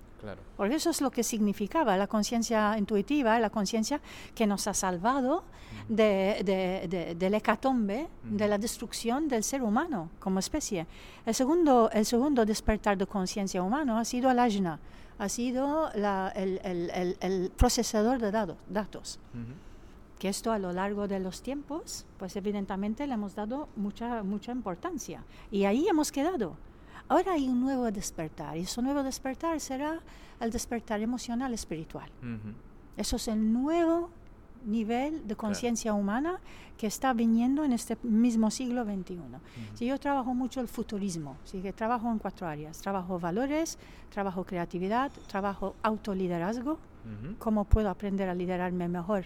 Porque 0.57 0.77
eso 0.77 0.91
es 0.91 1.01
lo 1.01 1.11
que 1.11 1.23
significaba 1.23 1.97
la 1.97 2.07
conciencia 2.07 2.77
intuitiva, 2.79 3.39
la 3.41 3.51
conciencia 3.51 4.01
que 4.35 4.47
nos 4.47 4.67
ha 4.67 4.75
salvado 4.75 5.45
de, 5.89 7.15
del 7.19 7.35
hecatombe, 7.35 8.09
de 8.23 8.49
la 8.49 8.59
destrucción 8.59 9.29
del 9.29 9.43
ser 9.43 9.63
humano 9.63 10.11
como 10.21 10.39
especie. 10.39 10.87
El 11.27 11.35
segundo, 11.35 11.91
el 11.91 12.07
segundo 12.07 12.45
despertar 12.45 12.97
de 12.97 13.07
conciencia 13.07 13.63
humano 13.63 13.99
ha 13.99 14.05
sido 14.05 14.31
el 14.31 14.39
ajna, 14.39 14.79
ha 15.19 15.29
sido 15.29 15.91
el, 15.93 17.53
procesador 17.57 18.21
de 18.21 18.31
datos. 18.31 19.19
Que 20.19 20.29
esto 20.29 20.53
a 20.53 20.59
lo 20.59 20.73
largo 20.73 21.09
de 21.09 21.19
los 21.19 21.43
tiempos, 21.43 22.07
pues 22.17 22.37
evidentemente 22.37 23.07
le 23.09 23.15
hemos 23.15 23.35
dado 23.35 23.69
mucha, 23.75 24.23
mucha 24.23 24.53
importancia. 24.53 25.25
Y 25.51 25.65
ahí 25.65 25.89
hemos 25.89 26.13
quedado. 26.13 26.57
Ahora 27.13 27.35
hay 27.35 27.47
un 27.47 27.61
nuevo 27.61 27.91
despertar 27.93 28.57
y 28.57 28.61
ese 28.61 28.81
nuevo 28.81 29.03
despertar 29.03 29.61
será 29.61 30.01
el 30.41 30.51
despertar 30.51 30.99
emocional 31.03 31.53
espiritual. 31.53 32.11
Eso 32.97 33.17
es 33.17 33.29
el 33.29 33.53
nuevo 33.53 34.09
nivel 34.65 35.29
de 35.29 35.37
conciencia 35.37 35.93
humana 35.93 36.41
que 36.79 36.87
está 36.87 37.13
viniendo 37.13 37.65
en 37.65 37.75
este 37.75 37.99
mismo 38.03 38.51
siglo 38.51 38.85
XXI. 38.85 39.19
si 39.75 39.85
yo 39.85 40.01
trabajo 40.01 40.33
mucho 40.33 40.63
el 40.63 40.69
futurismo, 40.69 41.37
¿sí? 41.45 41.61
que 41.61 41.75
trabajo 41.75 42.11
en 42.11 42.19
cuatro 42.19 42.47
áreas. 42.47 42.81
Trabajo 42.81 43.19
valores, 43.19 43.79
trabajo 44.09 44.45
creatividad, 44.45 45.13
trabajo 45.27 45.75
autoliderazgo, 45.83 46.79
cómo 47.39 47.67
puedo 47.67 47.91
aprender 47.91 48.31
a 48.31 48.35
liderarme 48.35 48.89
mejor 48.89 49.25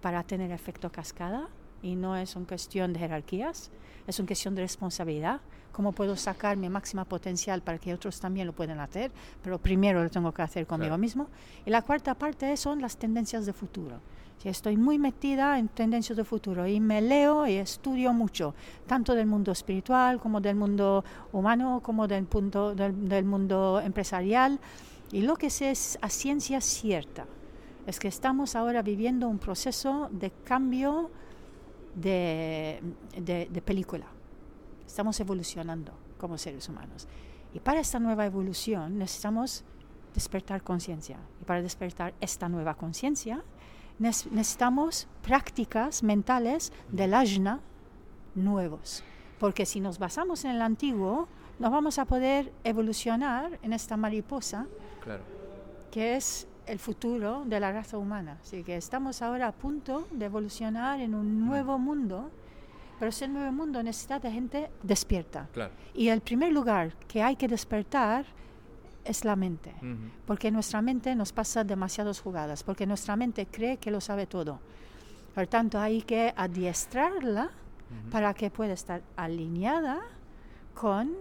para 0.00 0.24
tener 0.24 0.50
efecto 0.50 0.90
cascada 0.90 1.48
y 1.82 1.94
no 1.96 2.16
es 2.16 2.36
una 2.36 2.46
cuestión 2.46 2.92
de 2.92 3.00
jerarquías, 3.00 3.70
es 4.06 4.18
una 4.18 4.26
cuestión 4.26 4.54
de 4.54 4.62
responsabilidad. 4.62 5.40
¿Cómo 5.72 5.92
puedo 5.92 6.16
sacar 6.16 6.56
mi 6.56 6.68
máxima 6.68 7.04
potencial 7.04 7.62
para 7.62 7.78
que 7.78 7.94
otros 7.94 8.18
también 8.18 8.46
lo 8.46 8.52
puedan 8.52 8.80
hacer? 8.80 9.12
Pero 9.42 9.58
primero 9.58 10.02
lo 10.02 10.10
tengo 10.10 10.32
que 10.32 10.42
hacer 10.42 10.66
conmigo 10.66 10.98
mismo. 10.98 11.28
Y 11.64 11.70
la 11.70 11.82
cuarta 11.82 12.14
parte 12.14 12.56
son 12.56 12.80
las 12.80 12.96
tendencias 12.96 13.46
de 13.46 13.52
futuro. 13.52 14.00
Si 14.38 14.48
estoy 14.48 14.76
muy 14.76 14.98
metida 14.98 15.58
en 15.58 15.68
tendencias 15.68 16.16
de 16.16 16.24
futuro 16.24 16.66
y 16.66 16.80
me 16.80 17.00
leo 17.00 17.46
y 17.46 17.54
estudio 17.54 18.12
mucho, 18.12 18.54
tanto 18.86 19.14
del 19.14 19.26
mundo 19.26 19.52
espiritual 19.52 20.20
como 20.20 20.40
del 20.40 20.56
mundo 20.56 21.04
humano, 21.32 21.80
como 21.82 22.08
del, 22.08 22.24
punto, 22.24 22.74
del, 22.74 23.08
del 23.08 23.24
mundo 23.24 23.80
empresarial. 23.84 24.58
Y 25.12 25.22
lo 25.22 25.36
que 25.36 25.50
sé 25.50 25.70
es 25.70 25.98
a 26.02 26.08
ciencia 26.08 26.60
cierta 26.60 27.26
es 27.86 27.98
que 27.98 28.08
estamos 28.08 28.54
ahora 28.54 28.82
viviendo 28.82 29.28
un 29.28 29.38
proceso 29.38 30.08
de 30.12 30.30
cambio 30.30 31.10
de, 32.00 32.80
de, 33.16 33.62
película. 33.62 34.06
Estamos 34.86 35.18
evolucionando 35.20 35.92
como 36.18 36.38
seres 36.38 36.68
humanos. 36.68 37.06
Y 37.52 37.60
para 37.60 37.80
esta 37.80 37.98
nueva 37.98 38.26
evolución 38.26 38.98
necesitamos 38.98 39.64
despertar 40.14 40.62
conciencia. 40.62 41.18
Y 41.40 41.44
para 41.44 41.62
despertar 41.62 42.14
esta 42.20 42.48
nueva 42.48 42.74
conciencia 42.74 43.42
necesitamos 43.98 45.08
prácticas 45.22 46.02
mentales 46.02 46.72
del 46.90 47.14
ajna 47.14 47.60
nuevos. 48.34 49.02
Porque 49.38 49.66
si 49.66 49.80
nos 49.80 49.98
basamos 49.98 50.44
en 50.44 50.52
el 50.52 50.62
antiguo, 50.62 51.28
no 51.58 51.70
vamos 51.70 51.98
a 51.98 52.04
poder 52.04 52.52
evolucionar 52.64 53.58
en 53.62 53.72
esta 53.72 53.96
mariposa, 53.96 54.66
que 55.90 56.16
es 56.16 56.46
el 56.68 56.78
futuro 56.78 57.44
de 57.46 57.58
la 57.58 57.72
raza 57.72 57.98
humana. 57.98 58.38
Así 58.42 58.62
que 58.62 58.76
estamos 58.76 59.22
ahora 59.22 59.48
a 59.48 59.52
punto 59.52 60.06
de 60.10 60.26
evolucionar 60.26 61.00
en 61.00 61.14
un 61.14 61.46
nuevo 61.46 61.78
mundo, 61.78 62.30
pero 62.98 63.08
ese 63.08 63.26
nuevo 63.28 63.50
mundo 63.52 63.82
necesita 63.82 64.18
de 64.18 64.30
gente 64.30 64.70
despierta. 64.82 65.48
Y 65.94 66.08
el 66.08 66.20
primer 66.20 66.52
lugar 66.52 66.94
que 67.08 67.22
hay 67.22 67.36
que 67.36 67.48
despertar 67.48 68.26
es 69.04 69.24
la 69.24 69.36
mente, 69.36 69.74
porque 70.26 70.50
nuestra 70.50 70.82
mente 70.82 71.14
nos 71.14 71.32
pasa 71.32 71.64
demasiadas 71.64 72.20
jugadas, 72.20 72.62
porque 72.62 72.86
nuestra 72.86 73.16
mente 73.16 73.46
cree 73.46 73.78
que 73.78 73.90
lo 73.90 74.00
sabe 74.00 74.26
todo. 74.26 74.60
Por 75.34 75.46
tanto, 75.46 75.78
hay 75.78 76.02
que 76.02 76.34
adiestrarla 76.36 77.50
para 78.10 78.34
que 78.34 78.50
pueda 78.50 78.74
estar 78.74 79.02
alineada 79.16 80.00
con 80.74 81.14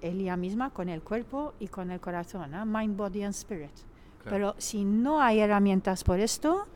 ella 0.00 0.36
misma, 0.36 0.70
con 0.70 0.88
el 0.88 1.02
cuerpo 1.02 1.54
y 1.58 1.66
con 1.68 1.90
el 1.90 1.98
corazón, 1.98 2.52
mind, 2.66 2.96
body 2.96 3.24
and 3.24 3.34
spirit. 3.34 3.72
Pero 4.24 4.54
si 4.58 4.84
no 4.84 5.20
hay 5.20 5.40
herramientas 5.40 6.04
por 6.04 6.20
esto, 6.20 6.66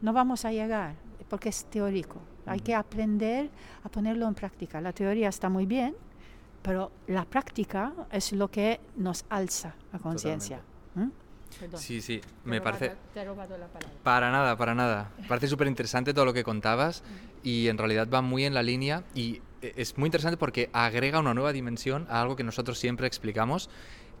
no 0.00 0.12
vamos 0.12 0.44
a 0.44 0.52
llegar, 0.52 0.94
porque 1.28 1.48
es 1.48 1.64
teórico. 1.66 2.20
Hay 2.46 2.60
que 2.60 2.74
aprender 2.74 3.50
a 3.82 3.88
ponerlo 3.88 4.26
en 4.28 4.34
práctica. 4.34 4.80
La 4.80 4.92
teoría 4.92 5.28
está 5.28 5.48
muy 5.48 5.66
bien, 5.66 5.96
pero 6.62 6.92
la 7.06 7.24
práctica 7.24 7.92
es 8.10 8.32
lo 8.32 8.50
que 8.50 8.80
nos 8.96 9.24
alza 9.28 9.74
la 9.92 9.98
conciencia. 9.98 10.60
¿Mm? 10.94 11.08
Sí, 11.76 12.00
sí, 12.00 12.20
me 12.44 12.60
parece... 12.60 12.94
te 13.14 13.20
he 13.20 13.24
robado 13.24 13.56
la 13.56 13.66
palabra. 13.66 13.96
Para 14.02 14.30
nada, 14.30 14.56
para 14.56 14.74
nada. 14.74 15.10
Parece 15.28 15.48
súper 15.48 15.68
interesante 15.68 16.12
todo 16.12 16.24
lo 16.24 16.32
que 16.32 16.44
contabas 16.44 17.02
y 17.42 17.68
en 17.68 17.78
realidad 17.78 18.08
va 18.12 18.20
muy 18.20 18.44
en 18.44 18.52
la 18.52 18.62
línea 18.62 19.04
y 19.14 19.40
e, 19.62 19.72
es 19.76 19.96
muy 19.96 20.08
interesante 20.08 20.36
porque 20.36 20.68
agrega 20.72 21.18
una 21.18 21.34
nueva 21.34 21.52
dimensión 21.52 22.06
a 22.10 22.20
algo 22.20 22.36
que 22.36 22.44
nosotros 22.44 22.78
siempre 22.78 23.06
explicamos 23.06 23.70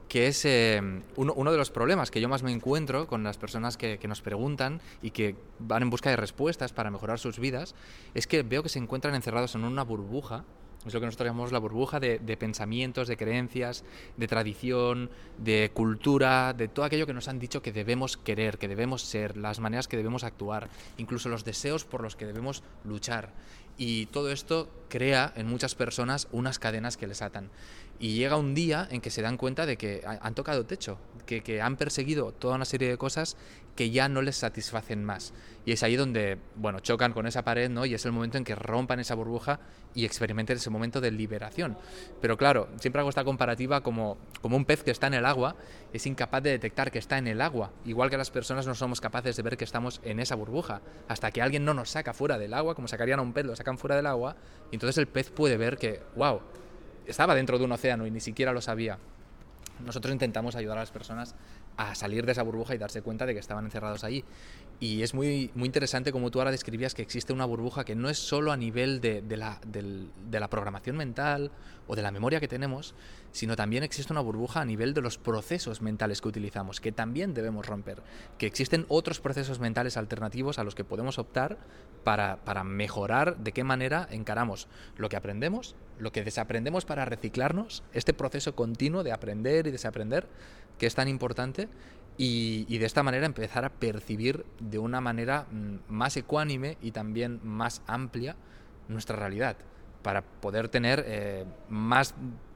que 0.08 0.28
es 0.28 0.44
eh, 0.44 0.80
uno, 1.16 1.50
de 1.50 1.58
los 1.58 1.70
problemas 1.70 2.10
que 2.10 2.20
yo 2.20 2.28
más 2.28 2.42
me 2.42 2.52
encuentro 2.52 3.06
con 3.06 3.24
las 3.24 3.38
personas 3.38 3.76
que, 3.76 3.98
nos 4.06 4.22
preguntan 4.22 4.80
y 5.02 5.10
que 5.10 5.34
van 5.58 5.82
en 5.82 5.90
busca 5.90 6.10
de 6.10 6.16
respuestas 6.16 6.72
para 6.72 6.90
mejorar 6.90 7.18
sus 7.18 7.38
vidas, 7.38 7.74
es 8.14 8.26
que 8.26 8.42
veo 8.42 8.62
que 8.62 8.68
se 8.68 8.78
encuentran 8.78 9.14
encerrados 9.14 9.54
en 9.54 9.64
una 9.64 9.82
burbuja, 9.82 10.44
es 10.86 10.94
lo 10.94 11.00
que 11.00 11.06
nosotros 11.06 11.26
llamamos 11.26 11.50
la 11.50 11.58
burbuja 11.58 11.98
de 11.98 12.36
pensamientos, 12.38 13.08
de 13.08 13.16
creencias, 13.16 13.82
de 14.16 14.28
tradición, 14.28 15.10
de 15.36 15.72
cultura, 15.74 16.52
de 16.52 16.68
todo 16.68 16.84
aquello 16.84 17.06
que 17.06 17.12
nos 17.12 17.26
han 17.26 17.40
dicho 17.40 17.60
que 17.60 17.72
debemos 17.72 18.16
querer, 18.16 18.56
que 18.56 18.68
debemos 18.68 19.02
ser, 19.02 19.36
las 19.36 19.58
maneras 19.58 19.88
que 19.88 19.96
debemos 19.96 20.22
actuar, 20.22 20.68
incluso 20.96 21.28
los 21.28 21.44
deseos 21.44 21.84
por 21.84 22.02
los 22.02 22.14
que 22.14 22.26
debemos 22.26 22.62
luchar. 22.84 23.32
Y 23.78 24.06
todo 24.06 24.30
esto 24.30 24.68
crea 24.88 25.32
en 25.36 25.46
muchas 25.46 25.74
personas 25.74 26.28
unas 26.32 26.58
cadenas 26.58 26.96
que 26.96 27.06
les 27.06 27.22
atan. 27.22 27.50
Y 27.98 28.14
llega 28.14 28.36
un 28.36 28.54
día 28.54 28.86
en 28.90 29.00
que 29.00 29.10
se 29.10 29.22
dan 29.22 29.36
cuenta 29.36 29.64
de 29.66 29.76
que 29.76 30.02
han 30.04 30.34
tocado 30.34 30.66
techo, 30.66 30.98
que, 31.24 31.42
que, 31.42 31.62
han 31.62 31.76
perseguido 31.76 32.32
toda 32.32 32.56
una 32.56 32.66
serie 32.66 32.88
de 32.88 32.98
cosas 32.98 33.36
que 33.74 33.90
ya 33.90 34.08
no 34.08 34.22
les 34.22 34.36
satisfacen 34.36 35.04
más. 35.04 35.32
Y 35.64 35.72
es 35.72 35.82
ahí 35.82 35.96
donde, 35.96 36.38
bueno, 36.56 36.80
chocan 36.80 37.12
con 37.12 37.26
esa 37.26 37.44
pared, 37.44 37.70
¿no? 37.70 37.86
Y 37.86 37.94
es 37.94 38.04
el 38.04 38.12
momento 38.12 38.38
en 38.38 38.44
que 38.44 38.54
rompan 38.54 39.00
esa 39.00 39.14
burbuja 39.14 39.60
y 39.94 40.04
experimenten 40.04 40.56
ese 40.56 40.70
momento 40.70 41.00
de 41.00 41.10
liberación. 41.10 41.76
Pero 42.20 42.36
claro, 42.36 42.68
siempre 42.78 43.00
hago 43.00 43.08
esta 43.08 43.24
comparativa 43.24 43.82
como, 43.82 44.18
como 44.40 44.56
un 44.56 44.64
pez 44.64 44.82
que 44.82 44.90
está 44.90 45.06
en 45.06 45.14
el 45.14 45.26
agua, 45.26 45.56
es 45.92 46.06
incapaz 46.06 46.42
de 46.42 46.50
detectar 46.50 46.90
que 46.90 46.98
está 46.98 47.18
en 47.18 47.26
el 47.26 47.40
agua, 47.40 47.72
igual 47.84 48.10
que 48.10 48.16
las 48.16 48.30
personas 48.30 48.66
no 48.66 48.74
somos 48.74 49.00
capaces 49.00 49.36
de 49.36 49.42
ver 49.42 49.56
que 49.56 49.64
estamos 49.64 50.00
en 50.04 50.20
esa 50.20 50.34
burbuja, 50.34 50.82
hasta 51.08 51.30
que 51.30 51.42
alguien 51.42 51.64
no 51.64 51.74
nos 51.74 51.90
saca 51.90 52.12
fuera 52.12 52.38
del 52.38 52.54
agua, 52.54 52.74
como 52.74 52.88
sacarían 52.88 53.18
a 53.18 53.22
un 53.22 53.32
pez, 53.32 53.46
fuera 53.78 53.96
del 53.96 54.06
agua, 54.06 54.36
y 54.70 54.76
entonces 54.76 54.98
el 54.98 55.06
pez 55.06 55.30
puede 55.30 55.56
ver 55.56 55.76
que, 55.76 56.02
wow, 56.16 56.40
estaba 57.06 57.34
dentro 57.34 57.58
de 57.58 57.64
un 57.64 57.72
océano 57.72 58.06
y 58.06 58.10
ni 58.10 58.20
siquiera 58.20 58.52
lo 58.52 58.60
sabía. 58.60 58.98
Nosotros 59.84 60.12
intentamos 60.12 60.56
ayudar 60.56 60.78
a 60.78 60.80
las 60.80 60.90
personas 60.90 61.34
a 61.76 61.94
salir 61.94 62.24
de 62.26 62.32
esa 62.32 62.42
burbuja 62.42 62.74
y 62.74 62.78
darse 62.78 63.02
cuenta 63.02 63.26
de 63.26 63.34
que 63.34 63.40
estaban 63.40 63.64
encerrados 63.64 64.04
ahí. 64.04 64.24
Y 64.78 65.02
es 65.02 65.14
muy, 65.14 65.50
muy 65.54 65.66
interesante 65.66 66.12
como 66.12 66.30
tú 66.30 66.38
ahora 66.38 66.50
describías 66.50 66.94
que 66.94 67.00
existe 67.00 67.32
una 67.32 67.46
burbuja 67.46 67.84
que 67.84 67.94
no 67.94 68.10
es 68.10 68.18
solo 68.18 68.52
a 68.52 68.56
nivel 68.56 69.00
de, 69.00 69.22
la, 69.36 69.58
de, 69.66 70.40
la, 70.40 70.48
programación 70.48 70.96
mental 70.96 71.50
o 71.86 71.96
de 71.96 72.02
la 72.02 72.10
memoria 72.10 72.40
que 72.40 72.48
tenemos, 72.48 72.94
sino 73.32 73.56
también 73.56 73.84
existe 73.84 74.12
una 74.12 74.20
burbuja 74.20 74.60
a 74.60 74.64
nivel 74.66 74.92
de 74.92 75.00
los 75.00 75.16
procesos 75.16 75.80
mentales 75.80 76.20
que 76.20 76.28
utilizamos, 76.28 76.80
que 76.80 76.92
también 76.92 77.32
debemos 77.32 77.66
romper. 77.66 78.02
Que 78.36 78.46
existen 78.46 78.84
otros 78.88 79.20
procesos 79.20 79.60
mentales 79.60 79.96
alternativos 79.96 80.58
a 80.58 80.64
los 80.64 80.74
que 80.74 80.84
podemos 80.84 81.18
optar 81.18 81.56
para, 82.04 82.36
para 82.44 82.62
mejorar 82.62 83.38
de 83.38 83.52
qué 83.52 83.64
manera 83.64 84.06
encaramos 84.10 84.68
lo 84.98 85.08
que 85.08 85.16
aprendemos, 85.16 85.74
lo 85.98 86.12
que 86.12 86.22
desaprendemos 86.22 86.84
para 86.84 87.06
reciclarnos, 87.06 87.82
este 87.94 88.12
proceso 88.12 88.54
continuo 88.54 89.02
de 89.02 89.12
aprender 89.12 89.66
y 89.66 89.70
desaprender, 89.70 90.26
que 90.78 90.86
es 90.86 90.94
tan 90.94 91.08
importante, 91.08 91.68
y, 92.18 92.78
de 92.78 92.86
esta 92.86 93.02
manera 93.02 93.26
empezar 93.26 93.64
a 93.64 93.70
percibir 93.70 94.46
de 94.58 94.78
una 94.78 95.00
manera 95.00 95.46
mm, 95.50 95.76
más 95.88 96.16
ecuánime 96.16 96.78
y 96.80 96.92
también 96.92 97.40
más 97.42 97.82
amplia 97.86 98.36
nuestra 98.88 99.16
realidad 99.16 99.56
para 100.02 100.22
poder 100.22 100.68
tener 100.68 101.04
eh, 101.06 101.44
más 101.68 102.14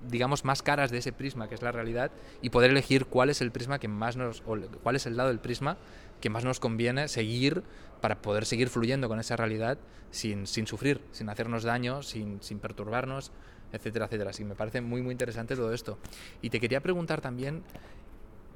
digamos 0.09 0.45
más 0.45 0.63
caras 0.63 0.91
de 0.91 0.99
ese 0.99 1.13
prisma 1.13 1.49
que 1.49 1.57
es 1.57 1.63
la 1.63 1.73
realidad 1.73 2.13
y 2.41 2.51
poder 2.51 2.71
elegir 2.71 3.07
cuál 3.07 3.29
es 3.29 3.41
el 3.41 3.51
prisma 3.51 3.79
que 3.79 3.89
más 3.89 4.17
nos 4.17 4.43
o 4.47 4.57
cuál 4.83 4.97
es 4.97 5.05
el 5.07 5.17
lado 5.17 5.31
del 5.31 5.41
prisma 5.41 5.77
que 6.21 6.31
más 6.31 6.45
nos 6.45 6.61
conviene 6.61 7.09
seguir 7.09 7.65
para 8.01 8.23
poder 8.23 8.47
seguir 8.47 8.69
fluyendo 8.69 9.09
con 9.09 9.19
esa 9.19 9.37
realidad 9.37 9.79
sin, 10.11 10.47
sin 10.47 10.67
sufrir, 10.67 11.03
sin 11.13 11.29
hacernos 11.29 11.65
daño, 11.65 12.03
sin, 12.03 12.43
sin 12.43 12.59
perturbarnos, 12.59 13.33
etcétera, 13.73 14.07
etcétera. 14.07 14.31
Así 14.31 14.45
me 14.45 14.55
parece 14.55 14.81
muy 14.81 15.03
muy 15.03 15.13
interesante 15.13 15.57
todo 15.57 15.73
esto. 15.73 15.99
Y 16.43 16.51
te 16.51 16.61
quería 16.61 16.81
preguntar 16.81 17.21
también 17.21 17.63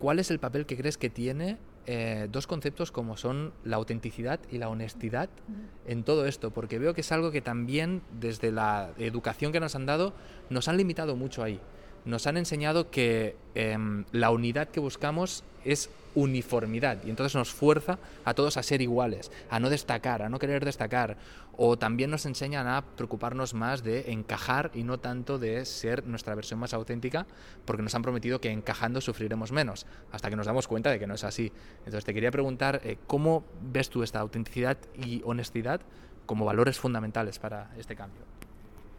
¿Cuál 0.05 0.19
es 0.19 0.31
el 0.31 0.39
papel 0.39 0.67
que 0.67 0.77
crees 0.77 0.99
que 0.99 1.09
tiene 1.09 1.57
eh, 1.87 2.29
dos 2.31 2.47
conceptos 2.47 2.93
como 2.93 3.17
son 3.17 3.55
la 3.65 3.77
autenticidad 3.77 4.39
y 4.53 4.59
la 4.59 4.69
honestidad 4.69 5.31
en 5.87 6.05
todo 6.05 6.27
esto? 6.27 6.51
Porque 6.51 6.79
veo 6.79 6.93
que 6.93 7.01
es 7.01 7.11
algo 7.11 7.31
que 7.31 7.41
también 7.41 8.03
desde 8.21 8.53
la 8.53 8.91
educación 8.99 9.51
que 9.51 9.61
nos 9.61 9.75
han 9.77 9.87
dado 9.87 10.13
nos 10.51 10.69
han 10.69 10.77
limitado 10.77 11.17
mucho 11.17 11.43
ahí 11.43 11.59
nos 12.05 12.27
han 12.27 12.37
enseñado 12.37 12.91
que 12.91 13.37
em, 13.55 14.05
la 14.13 14.31
unidad 14.31 14.69
que 14.69 14.81
buscamos 14.81 15.43
es 15.65 15.91
uniformidad 16.15 16.99
y 17.05 17.11
entonces 17.11 17.35
nos 17.35 17.51
fuerza 17.53 17.99
a 18.25 18.35
todos 18.35 18.57
a 18.57 18.63
ser 18.63 18.83
iguales, 18.83 19.33
a 19.51 19.59
no 19.59 19.71
destacar, 19.71 20.23
a 20.23 20.29
no 20.29 20.39
querer 20.39 20.65
destacar 20.65 21.17
o 21.57 21.77
también 21.77 22.11
nos 22.11 22.27
enseñan 22.27 22.67
a 22.67 22.83
preocuparnos 22.83 23.55
más 23.55 23.83
de 23.83 24.13
encajar 24.13 24.71
y 24.75 24.85
no 24.85 24.99
tanto 24.99 25.39
de 25.39 25.65
ser 25.65 26.07
nuestra 26.07 26.35
versión 26.35 26.61
más 26.61 26.75
auténtica 26.75 27.27
porque 27.65 27.83
nos 27.83 27.95
han 27.95 28.03
prometido 28.03 28.41
que 28.41 28.51
encajando 28.51 29.01
sufriremos 29.01 29.53
menos 29.53 29.87
hasta 30.13 30.31
que 30.31 30.37
nos 30.37 30.47
damos 30.47 30.69
cuenta 30.69 30.91
de 30.91 30.99
que 30.99 31.07
no 31.07 31.15
es 31.15 31.25
así. 31.25 31.53
Entonces 31.79 32.05
te 32.05 32.15
quería 32.15 32.31
preguntar 32.31 32.81
eh, 32.85 32.99
cómo 33.07 33.45
ves 33.61 33.91
tú 33.91 34.03
esta 34.03 34.21
autenticidad 34.21 34.79
y 34.97 35.23
honestidad 35.25 35.81
como 36.27 36.45
valores 36.45 36.79
fundamentales 36.79 37.39
para 37.39 37.71
este 37.77 37.95
cambio. 37.97 38.23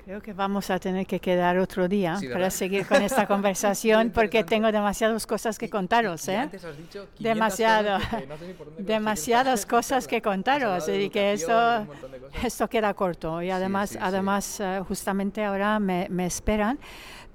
Creo 0.05 0.21
que 0.21 0.33
vamos 0.33 0.69
a 0.69 0.77
tener 0.77 1.07
que 1.07 1.19
quedar 1.19 1.57
otro 1.57 1.87
día 1.87 2.19
para 2.31 2.51
seguir 2.51 2.85
con 2.85 3.01
esta 3.01 3.25
conversación 3.33 4.11
porque 4.11 4.43
tengo 4.43 4.71
demasiadas 4.71 5.25
cosas 5.25 5.57
que 5.57 5.67
contaros, 5.67 6.27
¿eh? 6.27 6.47
Demasiado, 7.17 7.97
demasiadas 8.77 9.65
cosas 9.65 10.07
que 10.07 10.21
contaros 10.31 10.87
y 10.89 11.09
que 11.09 11.33
esto, 11.33 11.87
esto 12.43 12.67
queda 12.69 12.93
corto 12.93 13.41
y 13.41 13.49
además, 13.49 13.97
además 13.99 14.59
eh, 14.59 14.83
justamente 14.87 15.43
ahora 15.43 15.79
me, 15.79 16.05
me 16.11 16.27
esperan. 16.27 16.77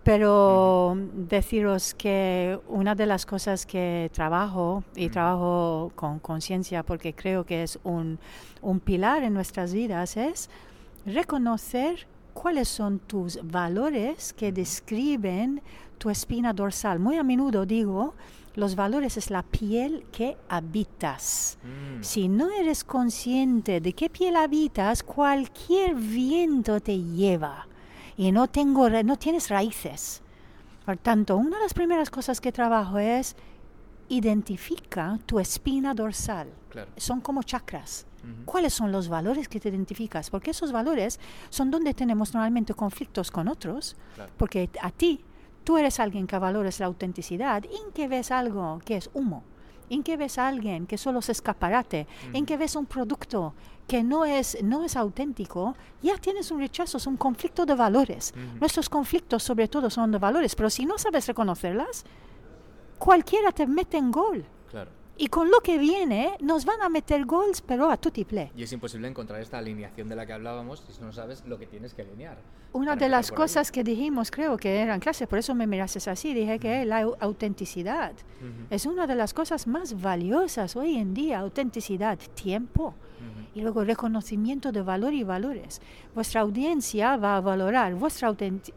Pero 0.04 0.96
deciros 1.12 1.92
que 1.94 2.58
una 2.68 2.94
de 2.94 3.04
las 3.04 3.26
cosas 3.26 3.66
que 3.66 4.10
trabajo 4.14 4.84
y 4.94 5.08
trabajo 5.08 5.90
con 5.96 6.20
conciencia 6.20 6.84
porque 6.84 7.14
creo 7.14 7.44
que 7.44 7.64
es 7.64 7.80
un, 7.82 8.20
un 8.62 8.78
pilar 8.78 9.24
en 9.24 9.34
nuestras 9.34 9.74
vidas 9.74 10.16
es 10.16 10.48
reconocer 11.04 12.06
cuáles 12.40 12.68
son 12.68 13.00
tus 13.00 13.38
valores 13.42 14.32
que 14.32 14.50
describen 14.50 15.60
tu 15.98 16.08
espina 16.08 16.54
dorsal. 16.54 16.98
Muy 16.98 17.18
a 17.18 17.22
menudo 17.22 17.66
digo, 17.66 18.14
los 18.54 18.76
valores 18.76 19.18
es 19.18 19.30
la 19.30 19.42
piel 19.42 20.06
que 20.10 20.38
habitas. 20.48 21.58
Mm. 21.62 22.02
Si 22.02 22.28
no 22.28 22.48
eres 22.50 22.82
consciente 22.82 23.82
de 23.82 23.92
qué 23.92 24.08
piel 24.08 24.36
habitas, 24.36 25.02
cualquier 25.02 25.94
viento 25.94 26.80
te 26.80 26.98
lleva 26.98 27.66
y 28.16 28.32
no, 28.32 28.48
tengo, 28.48 28.88
no 28.88 29.16
tienes 29.16 29.50
raíces. 29.50 30.22
Por 30.86 30.96
tanto, 30.96 31.36
una 31.36 31.58
de 31.58 31.64
las 31.64 31.74
primeras 31.74 32.08
cosas 32.08 32.40
que 32.40 32.52
trabajo 32.52 32.98
es 32.98 33.36
identifica 34.08 35.18
tu 35.26 35.38
espina 35.38 35.92
dorsal. 35.92 36.48
Son 36.96 37.20
como 37.20 37.42
chakras. 37.42 38.06
¿Cuáles 38.44 38.74
son 38.74 38.92
los 38.92 39.08
valores 39.08 39.48
que 39.48 39.60
te 39.60 39.68
identificas? 39.68 40.30
Porque 40.30 40.50
esos 40.50 40.72
valores 40.72 41.18
son 41.48 41.70
donde 41.70 41.94
tenemos 41.94 42.34
normalmente 42.34 42.74
conflictos 42.74 43.30
con 43.30 43.48
otros, 43.48 43.96
porque 44.36 44.70
a 44.82 44.90
ti, 44.90 45.24
tú 45.64 45.78
eres 45.78 46.00
alguien 46.00 46.26
que 46.26 46.38
valores 46.38 46.80
la 46.80 46.86
autenticidad, 46.86 47.64
en 47.64 47.92
que 47.92 48.08
ves 48.08 48.30
algo 48.30 48.80
que 48.84 48.96
es 48.96 49.10
humo, 49.14 49.44
en 49.88 50.02
que 50.02 50.16
ves 50.16 50.38
a 50.38 50.48
alguien 50.48 50.86
que 50.86 50.98
solo 50.98 51.18
es 51.18 51.28
escaparate, 51.28 52.06
en 52.32 52.46
que 52.46 52.56
ves 52.56 52.76
un 52.76 52.86
producto 52.86 53.54
que 53.86 54.04
no 54.04 54.24
es, 54.24 54.56
no 54.62 54.84
es 54.84 54.96
auténtico, 54.96 55.74
ya 56.00 56.16
tienes 56.16 56.50
un 56.52 56.60
rechazo, 56.60 56.98
es 56.98 57.06
un 57.06 57.16
conflicto 57.16 57.66
de 57.66 57.74
valores. 57.74 58.32
Nuestros 58.60 58.88
conflictos 58.88 59.42
sobre 59.42 59.66
todo 59.66 59.90
son 59.90 60.12
de 60.12 60.18
valores, 60.18 60.54
pero 60.54 60.70
si 60.70 60.86
no 60.86 60.96
sabes 60.96 61.26
reconocerlas, 61.26 62.04
cualquiera 62.98 63.50
te 63.50 63.66
mete 63.66 63.96
en 63.96 64.10
gol. 64.12 64.44
Y 65.22 65.26
con 65.26 65.50
lo 65.50 65.60
que 65.60 65.76
viene, 65.76 66.38
nos 66.40 66.64
van 66.64 66.80
a 66.80 66.88
meter 66.88 67.26
gols, 67.26 67.60
pero 67.60 67.90
a 67.90 67.98
tutiple. 67.98 68.50
Y 68.56 68.62
es 68.62 68.72
imposible 68.72 69.06
encontrar 69.06 69.38
esta 69.42 69.58
alineación 69.58 70.08
de 70.08 70.16
la 70.16 70.24
que 70.24 70.32
hablábamos 70.32 70.82
si 70.88 71.02
no 71.02 71.12
sabes 71.12 71.44
lo 71.46 71.58
que 71.58 71.66
tienes 71.66 71.92
que 71.92 72.00
alinear. 72.00 72.38
Una 72.72 72.96
de 72.96 73.10
las 73.10 73.30
cosas 73.30 73.70
que 73.70 73.84
dijimos, 73.84 74.30
creo 74.30 74.56
que 74.56 74.80
era 74.80 74.94
en 74.94 75.00
clase, 75.00 75.26
por 75.26 75.38
eso 75.38 75.54
me 75.54 75.66
miraste 75.66 76.08
así, 76.08 76.32
dije 76.32 76.58
que 76.58 76.86
la 76.86 77.00
autenticidad 77.20 78.14
es 78.70 78.86
una 78.86 79.06
de 79.06 79.14
las 79.14 79.34
cosas 79.34 79.66
más 79.66 80.00
valiosas 80.00 80.74
hoy 80.74 80.96
en 80.96 81.12
día. 81.12 81.40
Autenticidad, 81.40 82.18
tiempo. 82.34 82.94
Y 83.54 83.60
luego 83.60 83.84
reconocimiento 83.84 84.72
de 84.72 84.80
valor 84.80 85.12
y 85.12 85.22
valores. 85.22 85.82
Vuestra 86.14 86.40
audiencia 86.40 87.18
va 87.18 87.36
a 87.36 87.40
valorar 87.42 87.94
vuestra 87.94 88.28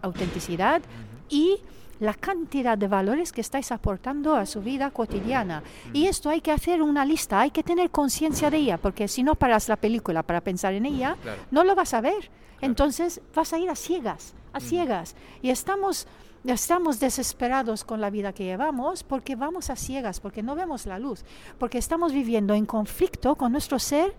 autenticidad 0.02 0.82
y 1.30 1.62
la 2.04 2.14
cantidad 2.14 2.78
de 2.78 2.88
valores 2.88 3.32
que 3.32 3.42
estáis 3.42 3.72
aportando 3.72 4.36
a 4.36 4.46
su 4.46 4.62
vida 4.62 4.92
cotidiana. 4.92 5.64
Y 5.94 6.08
esto 6.08 6.30
hay 6.30 6.42
que 6.42 6.52
hacer 6.52 6.82
una 6.82 7.06
lista, 7.06 7.40
hay 7.40 7.52
que 7.52 7.64
tener 7.64 7.90
conciencia 7.90 8.50
de 8.50 8.58
ella, 8.58 8.78
porque 8.78 9.08
si 9.08 9.24
no 9.24 9.36
paras 9.36 9.70
la 9.70 9.78
película 9.78 10.24
para 10.24 10.42
pensar 10.42 10.74
en 10.74 10.86
ella, 10.86 11.16
no 11.52 11.64
lo 11.64 11.76
vas 11.76 11.94
a 11.94 12.02
ver. 12.02 12.30
Entonces 12.62 13.22
vas 13.36 13.54
a 13.54 13.60
ir 13.60 13.70
a 13.70 13.76
ciegas, 13.76 14.34
a 14.54 14.60
ciegas. 14.60 15.16
Y 15.42 15.50
estamos, 15.50 16.08
estamos 16.46 17.00
desesperados 17.00 17.84
con 17.84 18.00
la 18.00 18.10
vida 18.10 18.34
que 18.34 18.44
llevamos 18.44 19.04
porque 19.04 19.36
vamos 19.36 19.70
a 19.70 19.76
ciegas, 19.76 20.20
porque 20.20 20.44
no 20.44 20.56
vemos 20.56 20.86
la 20.86 21.00
luz, 21.00 21.26
porque 21.58 21.78
estamos 21.78 22.14
viviendo 22.14 22.54
en 22.54 22.66
conflicto 22.66 23.36
con 23.36 23.52
nuestro 23.52 23.80
ser 23.80 24.14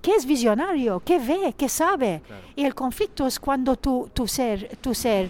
que 0.00 0.14
es 0.14 0.24
visionario, 0.24 1.00
que 1.00 1.18
ve, 1.18 1.54
que 1.56 1.68
sabe. 1.68 2.22
Y 2.56 2.64
el 2.64 2.74
conflicto 2.74 3.26
es 3.26 3.38
cuando 3.38 3.76
tu, 3.76 4.10
tu 4.14 4.26
ser, 4.26 4.76
tu 4.80 4.94
ser 4.94 5.28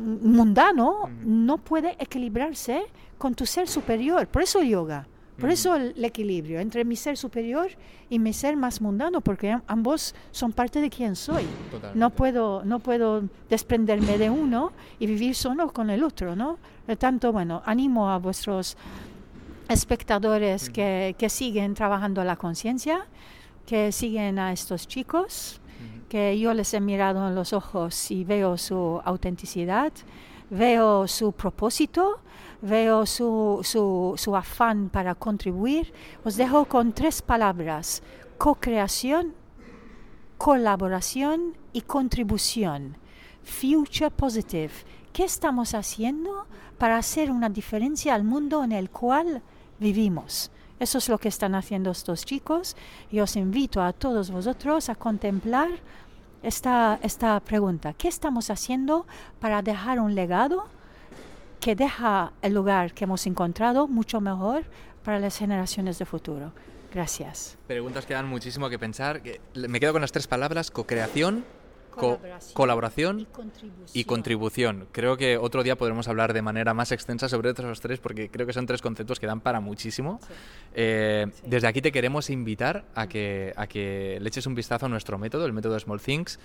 mundano 0.00 1.10
no 1.24 1.58
puede 1.58 1.96
equilibrarse 1.98 2.82
con 3.18 3.34
tu 3.34 3.46
ser 3.46 3.68
superior. 3.68 4.26
Por 4.26 4.42
eso 4.42 4.60
el 4.60 4.68
yoga, 4.68 5.06
por 5.38 5.50
eso 5.50 5.74
el, 5.74 6.04
equilibrio 6.04 6.60
entre 6.60 6.84
mi 6.84 6.96
ser 6.96 7.16
superior 7.16 7.68
y 8.08 8.18
mi 8.18 8.32
ser 8.32 8.56
más 8.56 8.80
mundano, 8.80 9.20
porque 9.20 9.56
ambos 9.66 10.14
son 10.30 10.52
parte 10.52 10.80
de 10.80 10.90
quien 10.90 11.16
soy. 11.16 11.46
No 11.94 12.10
puedo, 12.10 12.64
no 12.64 12.78
puedo 12.78 13.24
desprenderme 13.48 14.18
de 14.18 14.30
uno 14.30 14.72
y 14.98 15.06
vivir 15.06 15.34
solo 15.34 15.72
con 15.72 15.90
el 15.90 16.04
otro, 16.04 16.36
¿no? 16.36 16.58
Por 16.86 16.96
tanto, 16.96 17.32
bueno, 17.32 17.62
animo 17.64 18.10
a 18.10 18.18
vuestros 18.18 18.76
espectadores 19.68 20.68
que, 20.68 21.14
que 21.16 21.28
siguen 21.28 21.74
trabajando 21.74 22.24
la 22.24 22.36
conciencia, 22.36 23.06
que 23.66 23.92
siguen 23.92 24.38
a 24.38 24.52
estos 24.52 24.88
chicos, 24.88 25.59
que 26.10 26.36
yo 26.40 26.52
les 26.54 26.74
he 26.74 26.80
mirado 26.80 27.28
en 27.28 27.36
los 27.36 27.52
ojos 27.52 28.10
y 28.10 28.24
veo 28.24 28.58
su 28.58 29.00
autenticidad, 29.04 29.92
veo 30.50 31.06
su 31.06 31.30
propósito, 31.30 32.18
veo 32.60 33.06
su, 33.06 33.60
su, 33.62 34.14
su 34.16 34.36
afán 34.36 34.90
para 34.90 35.14
contribuir. 35.14 35.92
Os 36.24 36.36
dejo 36.36 36.64
con 36.64 36.92
tres 36.92 37.22
palabras, 37.22 38.02
co-creación, 38.38 39.34
colaboración 40.36 41.56
y 41.72 41.82
contribución. 41.82 42.96
Future 43.44 44.10
Positive. 44.10 44.72
¿Qué 45.12 45.22
estamos 45.22 45.74
haciendo 45.74 46.46
para 46.76 46.96
hacer 46.96 47.30
una 47.30 47.48
diferencia 47.48 48.16
al 48.16 48.24
mundo 48.24 48.64
en 48.64 48.72
el 48.72 48.90
cual 48.90 49.42
vivimos? 49.78 50.50
Eso 50.80 50.96
es 50.96 51.10
lo 51.10 51.18
que 51.18 51.28
están 51.28 51.54
haciendo 51.54 51.90
estos 51.90 52.24
chicos 52.24 52.74
y 53.10 53.20
os 53.20 53.36
invito 53.36 53.82
a 53.82 53.92
todos 53.92 54.30
vosotros 54.30 54.88
a 54.88 54.94
contemplar 54.94 55.68
esta, 56.42 56.98
esta 57.02 57.38
pregunta. 57.40 57.92
¿Qué 57.92 58.08
estamos 58.08 58.48
haciendo 58.48 59.06
para 59.40 59.60
dejar 59.60 60.00
un 60.00 60.14
legado 60.14 60.64
que 61.60 61.76
deja 61.76 62.32
el 62.40 62.54
lugar 62.54 62.94
que 62.94 63.04
hemos 63.04 63.26
encontrado 63.26 63.88
mucho 63.88 64.22
mejor 64.22 64.64
para 65.04 65.18
las 65.20 65.36
generaciones 65.36 65.98
de 65.98 66.06
futuro? 66.06 66.52
Gracias. 66.92 67.58
Preguntas 67.66 68.06
que 68.06 68.14
dan 68.14 68.26
muchísimo 68.26 68.70
que 68.70 68.78
pensar. 68.78 69.22
Me 69.54 69.80
quedo 69.80 69.92
con 69.92 70.00
las 70.00 70.12
tres 70.12 70.26
palabras, 70.26 70.70
co-creación, 70.70 71.44
colaboración, 71.90 73.26
y, 73.92 74.04
contribución. 74.04 74.86
Creo 74.92 75.16
que 75.16 75.36
otro 75.36 75.62
día 75.62 75.76
podremos 75.76 76.08
hablar 76.08 76.32
de 76.32 76.42
manera 76.42 76.74
más 76.74 76.92
extensa 76.92 77.28
sobre 77.28 77.50
otros 77.50 77.80
tres 77.80 78.00
porque 78.00 78.30
creo 78.30 78.46
que 78.46 78.52
son 78.52 78.66
tres 78.66 78.80
conceptos 78.82 79.20
que 79.20 79.26
dan 79.26 79.40
para 79.40 79.60
muchísimo. 79.60 80.20
Eh, 80.74 81.26
desde 81.44 81.66
aquí 81.66 81.82
te 81.82 81.92
queremos 81.92 82.30
invitar 82.30 82.84
a 82.94 83.06
que, 83.06 83.52
a 83.56 83.66
que 83.66 84.18
le 84.20 84.28
eches 84.28 84.46
un 84.46 84.54
vistazo 84.54 84.86
a 84.86 84.88
nuestro 84.88 85.18
método, 85.18 85.46
el 85.46 85.52
método 85.52 85.78
Small 85.78 86.00
Things. 86.00 86.38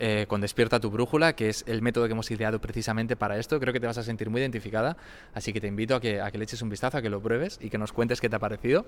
Eh, 0.00 0.26
con 0.26 0.40
Despierta 0.40 0.80
tu 0.80 0.90
Brújula, 0.90 1.36
que 1.36 1.48
es 1.48 1.62
el 1.68 1.80
método 1.80 2.06
que 2.06 2.12
hemos 2.12 2.28
ideado 2.28 2.60
precisamente 2.60 3.14
para 3.14 3.38
esto. 3.38 3.60
Creo 3.60 3.72
que 3.72 3.78
te 3.78 3.86
vas 3.86 3.96
a 3.96 4.02
sentir 4.02 4.28
muy 4.28 4.40
identificada, 4.40 4.96
así 5.34 5.52
que 5.52 5.60
te 5.60 5.68
invito 5.68 5.94
a 5.94 6.00
que, 6.00 6.20
a 6.20 6.32
que 6.32 6.38
le 6.38 6.44
eches 6.44 6.62
un 6.62 6.68
vistazo, 6.68 6.98
a 6.98 7.02
que 7.02 7.08
lo 7.08 7.22
pruebes 7.22 7.60
y 7.62 7.70
que 7.70 7.78
nos 7.78 7.92
cuentes 7.92 8.20
qué 8.20 8.28
te 8.28 8.34
ha 8.34 8.40
parecido. 8.40 8.86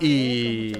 y, 0.00 0.72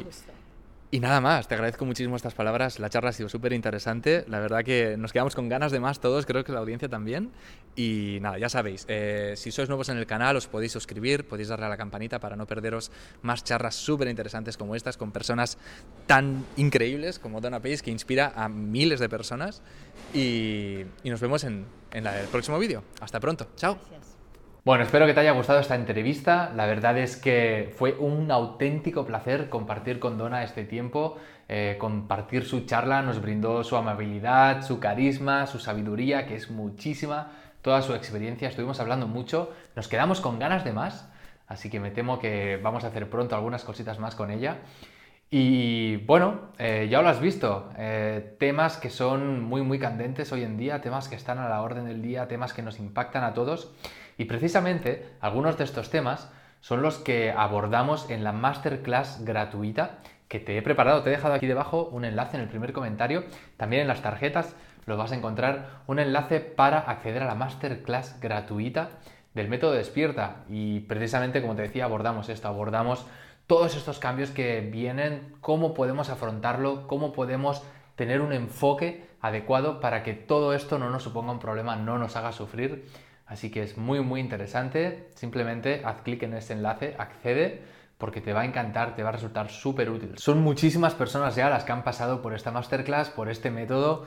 y 0.95 1.01
nada 1.01 1.23
más, 1.23 1.49
te 1.49 1.55
agradezco 1.55 1.87
muchísimo 1.87 2.17
estas 2.17 2.35
palabras. 2.35 2.79
La 2.79 2.91
charla 2.91 3.09
ha 3.09 3.13
sido 3.15 3.31
súper 3.31 3.55
interesante. 3.55 4.27
La 4.29 4.41
verdad 4.41 4.63
que 4.63 4.99
nos 4.99 5.11
quedamos 5.11 5.35
con 5.35 5.49
ganas 5.49 5.73
de 5.73 5.81
más 5.81 6.01
todos, 6.01 6.27
creo 6.27 6.45
que 6.45 6.53
la 6.53 6.59
audiencia 6.59 6.87
también. 6.87 7.31
Y 7.75 8.19
nada, 8.21 8.37
ya 8.37 8.51
sabéis, 8.51 8.85
eh, 8.89 9.33
si 9.39 9.51
sois 9.53 9.71
nuevos 9.71 9.89
en 9.89 9.97
el 9.97 10.05
canal 10.05 10.37
os 10.37 10.49
podéis 10.49 10.73
suscribir, 10.73 11.27
podéis 11.27 11.49
darle 11.49 11.65
a 11.65 11.71
la 11.71 11.79
campanita 11.79 12.21
para 12.21 12.37
no 12.37 12.47
perderos 12.47 12.93
más 13.23 13.43
charlas 13.43 13.75
súper 13.75 14.07
interesantes 14.09 14.59
como 14.59 14.77
estas 14.77 14.99
con 14.99 15.13
personas 15.13 15.57
tan 16.07 16.45
increíbles 16.59 17.19
como 17.19 17.41
Donna 17.41 17.61
Pace 17.61 17.79
que 17.79 17.91
inspira 17.91 18.35
a 18.37 18.51
miles 18.51 19.01
de 19.01 19.09
personas. 19.09 19.63
Y, 20.13 20.85
nos 21.05 21.23
vemos 21.23 21.43
en, 21.45 21.65
el 21.91 22.29
próximo 22.31 22.59
vídeo. 22.59 22.85
Hasta 23.01 23.19
pronto. 23.19 23.47
Chao. 23.57 23.79
Bueno, 24.65 24.85
espero 24.85 25.07
que 25.07 25.13
te 25.13 25.19
haya 25.19 25.33
gustado 25.33 25.59
esta 25.59 25.75
entrevista. 25.75 26.53
La 26.55 26.67
verdad 26.67 26.97
es 26.97 27.17
que 27.17 27.75
fue 27.77 27.97
un 27.99 28.31
auténtico 28.31 29.05
placer 29.05 29.49
compartir 29.49 29.99
con 29.99 30.19
Donna 30.19 30.45
este 30.45 30.63
tiempo, 30.63 31.17
eh, 31.49 31.75
compartir 31.81 32.45
su 32.45 32.65
charla, 32.65 33.03
nos 33.03 33.21
brindó 33.21 33.65
su 33.65 33.77
amabilidad, 33.77 34.63
su 34.63 34.79
carisma, 34.79 35.49
su 35.49 35.59
sabiduría, 35.59 36.27
que 36.29 36.37
es 36.37 36.49
muchísima, 36.49 37.33
toda 37.61 37.83
su 37.83 37.93
experiencia. 37.93 38.49
Estuvimos 38.49 38.79
hablando 38.79 39.09
mucho, 39.09 39.53
nos 39.75 39.89
quedamos 39.89 40.21
con 40.21 40.39
ganas 40.39 40.63
de 40.63 40.73
más, 40.73 41.11
así 41.49 41.69
que 41.69 41.81
me 41.81 41.91
temo 41.91 42.21
que 42.21 42.61
vamos 42.63 42.85
a 42.85 42.87
hacer 42.87 43.11
pronto 43.11 43.35
algunas 43.35 43.65
cositas 43.65 43.99
más 43.99 44.15
con 44.15 44.31
ella. 44.31 44.59
Y 45.29 45.97
bueno, 46.05 46.53
eh, 46.59 46.87
ya 46.89 47.03
lo 47.03 47.09
has 47.09 47.19
visto, 47.19 47.71
eh, 47.79 48.37
temas 48.39 48.77
que 48.77 48.91
son 48.91 49.43
muy 49.43 49.63
muy 49.63 49.81
candentes 49.81 50.31
hoy 50.31 50.45
en 50.45 50.57
día, 50.57 50.83
temas 50.83 51.09
que 51.09 51.17
están 51.17 51.39
a 51.39 51.49
la 51.49 51.63
orden 51.63 51.87
del 51.87 52.01
día, 52.01 52.29
temas 52.29 52.53
que 52.53 52.63
nos 52.63 52.79
impactan 52.79 53.25
a 53.25 53.35
todos. 53.35 53.73
Y 54.23 54.27
precisamente 54.27 55.17
algunos 55.21 55.59
de 55.59 55.65
estos 55.65 55.91
temas 55.91 56.31
son 56.61 56.81
los 56.81 56.99
que 56.99 57.33
abordamos 57.33 58.09
en 58.09 58.23
la 58.23 58.31
masterclass 58.31 59.25
gratuita 59.25 59.99
que 60.29 60.39
te 60.39 60.57
he 60.57 60.63
preparado. 60.63 61.03
Te 61.03 61.11
he 61.11 61.17
dejado 61.17 61.35
aquí 61.35 61.49
debajo 61.49 61.89
un 61.91 62.05
enlace 62.05 62.37
en 62.37 62.45
el 62.45 62.49
primer 62.49 62.73
comentario. 62.73 63.25
También 63.57 63.83
en 63.83 63.89
las 63.89 64.01
tarjetas 64.01 64.55
lo 64.87 64.97
vas 64.97 65.11
a 65.11 65.17
encontrar 65.17 65.81
un 65.89 65.99
enlace 65.99 66.39
para 66.39 66.79
acceder 66.79 67.25
a 67.25 67.27
la 67.27 67.35
masterclass 67.35 68.21
gratuita 68.21 68.91
del 69.35 69.49
método 69.49 69.73
despierta. 69.73 70.45
Y 70.49 70.79
precisamente, 70.83 71.43
como 71.43 71.57
te 71.57 71.63
decía, 71.63 71.87
abordamos 71.87 72.29
esto, 72.29 72.47
abordamos 72.47 73.05
todos 73.49 73.75
estos 73.75 73.99
cambios 73.99 74.31
que 74.31 74.61
vienen, 74.61 75.35
cómo 75.41 75.75
podemos 75.75 76.11
afrontarlo, 76.11 76.87
cómo 76.87 77.13
podemos 77.13 77.65
tener 77.97 78.21
un 78.21 78.33
enfoque 78.33 79.05
adecuado 79.21 79.81
para 79.81 80.05
que 80.05 80.15
todo 80.15 80.55
esto 80.55 80.79
no 80.79 80.91
nos 80.91 81.03
suponga 81.03 81.33
un 81.33 81.41
problema, 81.41 81.75
no 81.75 81.99
nos 81.99 82.15
haga 82.15 82.31
sufrir. 82.31 82.87
Así 83.27 83.51
que 83.51 83.63
es 83.63 83.79
muy 83.79 84.01
muy 84.01 84.21
interesante. 84.21 85.09
Simplemente 85.15 85.83
haz 85.85 86.03
clic 86.03 86.23
en 86.23 86.35
ese 86.35 86.53
enlace, 86.53 86.95
accede 86.99 87.63
porque 88.03 88.21
te 88.21 88.33
va 88.33 88.41
a 88.41 88.45
encantar, 88.45 88.97
te 88.97 89.05
va 89.05 89.11
a 89.11 89.13
resultar 89.13 89.49
súper 89.49 89.89
útil. 89.89 90.15
Son 90.17 90.41
muchísimas 90.41 90.93
personas 90.93 91.37
ya 91.37 91.49
las 91.49 91.63
que 91.63 91.71
han 91.71 91.85
pasado 91.85 92.21
por 92.21 92.35
esta 92.35 92.51
masterclass, 92.51 93.11
por 93.11 93.31
este 93.31 93.53
método. 93.53 94.07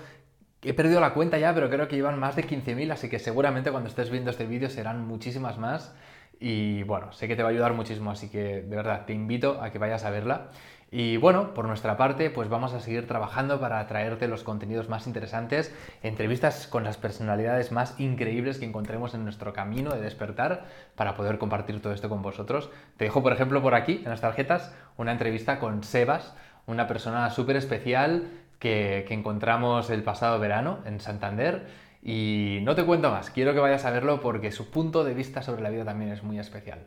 He 0.62 0.74
perdido 0.74 1.00
la 1.00 1.14
cuenta 1.14 1.38
ya, 1.38 1.54
pero 1.54 1.70
creo 1.70 1.88
que 1.88 1.96
llevan 1.96 2.20
más 2.20 2.36
de 2.36 2.44
15.000, 2.46 2.92
así 2.92 3.08
que 3.08 3.20
seguramente 3.20 3.72
cuando 3.72 3.88
estés 3.88 4.10
viendo 4.10 4.32
este 4.32 4.46
vídeo 4.48 4.70
serán 4.70 5.08
muchísimas 5.08 5.58
más. 5.58 5.96
Y 6.42 6.84
bueno, 6.84 7.14
sé 7.14 7.30
que 7.30 7.38
te 7.38 7.44
va 7.44 7.48
a 7.48 7.52
ayudar 7.54 7.74
muchísimo, 7.74 8.12
así 8.12 8.28
que 8.28 8.64
de 8.64 8.76
verdad 8.76 9.06
te 9.06 9.14
invito 9.14 9.62
a 9.62 9.72
que 9.72 9.80
vayas 9.80 10.04
a 10.04 10.10
verla. 10.10 10.50
Y 10.92 11.18
bueno, 11.18 11.54
por 11.54 11.66
nuestra 11.66 11.98
parte, 11.98 12.30
pues 12.30 12.48
vamos 12.48 12.74
a 12.74 12.80
seguir 12.80 13.08
trabajando 13.08 13.60
para 13.60 13.86
traerte 13.88 14.28
los 14.28 14.44
contenidos 14.44 14.88
más 14.88 15.08
interesantes, 15.08 15.74
entrevistas 16.04 16.68
con 16.68 16.84
las 16.84 16.98
personalidades 16.98 17.72
más 17.72 18.00
increíbles 18.00 18.60
que 18.60 18.66
encontremos 18.66 19.14
en 19.14 19.24
nuestro 19.24 19.52
camino 19.52 19.92
de 19.92 20.02
despertar 20.02 20.66
para 20.96 21.16
poder 21.16 21.38
compartir 21.38 21.82
todo 21.82 21.92
esto 21.92 22.08
con 22.08 22.22
vosotros. 22.22 22.70
Te 22.98 23.06
dejo, 23.06 23.24
por 23.24 23.34
ejemplo, 23.34 23.62
por 23.62 23.74
aquí, 23.74 24.02
en 24.04 24.10
las 24.10 24.22
tarjetas, 24.22 24.74
una 24.96 25.12
entrevista 25.12 25.60
con 25.60 25.84
Sebas, 25.84 26.36
una 26.68 26.88
persona 26.88 27.30
súper 27.32 27.58
especial 27.58 28.30
que, 28.60 29.06
que 29.08 29.14
encontramos 29.16 29.90
el 29.90 30.04
pasado 30.04 30.40
verano 30.40 30.80
en 30.86 31.00
Santander. 31.00 31.68
Y 32.04 32.60
no 32.62 32.76
te 32.76 32.86
cuento 32.86 33.10
más, 33.10 33.32
quiero 33.32 33.54
que 33.54 33.60
vayas 33.60 33.84
a 33.86 33.92
verlo 33.92 34.22
porque 34.22 34.52
su 34.52 34.70
punto 34.70 35.04
de 35.04 35.16
vista 35.16 35.42
sobre 35.42 35.64
la 35.64 35.72
vida 35.72 35.84
también 35.84 36.12
es 36.12 36.22
muy 36.22 36.38
especial. 36.38 36.86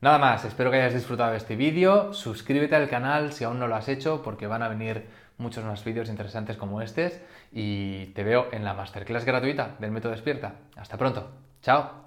Nada 0.00 0.18
más, 0.18 0.44
espero 0.44 0.70
que 0.70 0.76
hayas 0.76 0.94
disfrutado 0.94 1.30
de 1.30 1.38
este 1.38 1.56
vídeo, 1.56 2.12
suscríbete 2.12 2.76
al 2.76 2.88
canal 2.88 3.32
si 3.32 3.44
aún 3.44 3.58
no 3.58 3.66
lo 3.66 3.76
has 3.76 3.88
hecho 3.88 4.22
porque 4.22 4.46
van 4.46 4.62
a 4.62 4.68
venir 4.68 5.06
muchos 5.38 5.64
más 5.64 5.84
vídeos 5.84 6.10
interesantes 6.10 6.56
como 6.56 6.82
este 6.82 7.22
y 7.50 8.06
te 8.06 8.22
veo 8.22 8.48
en 8.52 8.64
la 8.64 8.74
masterclass 8.74 9.24
gratuita 9.24 9.76
del 9.78 9.92
método 9.92 10.12
despierta. 10.12 10.54
Hasta 10.76 10.98
pronto, 10.98 11.30
chao. 11.62 12.05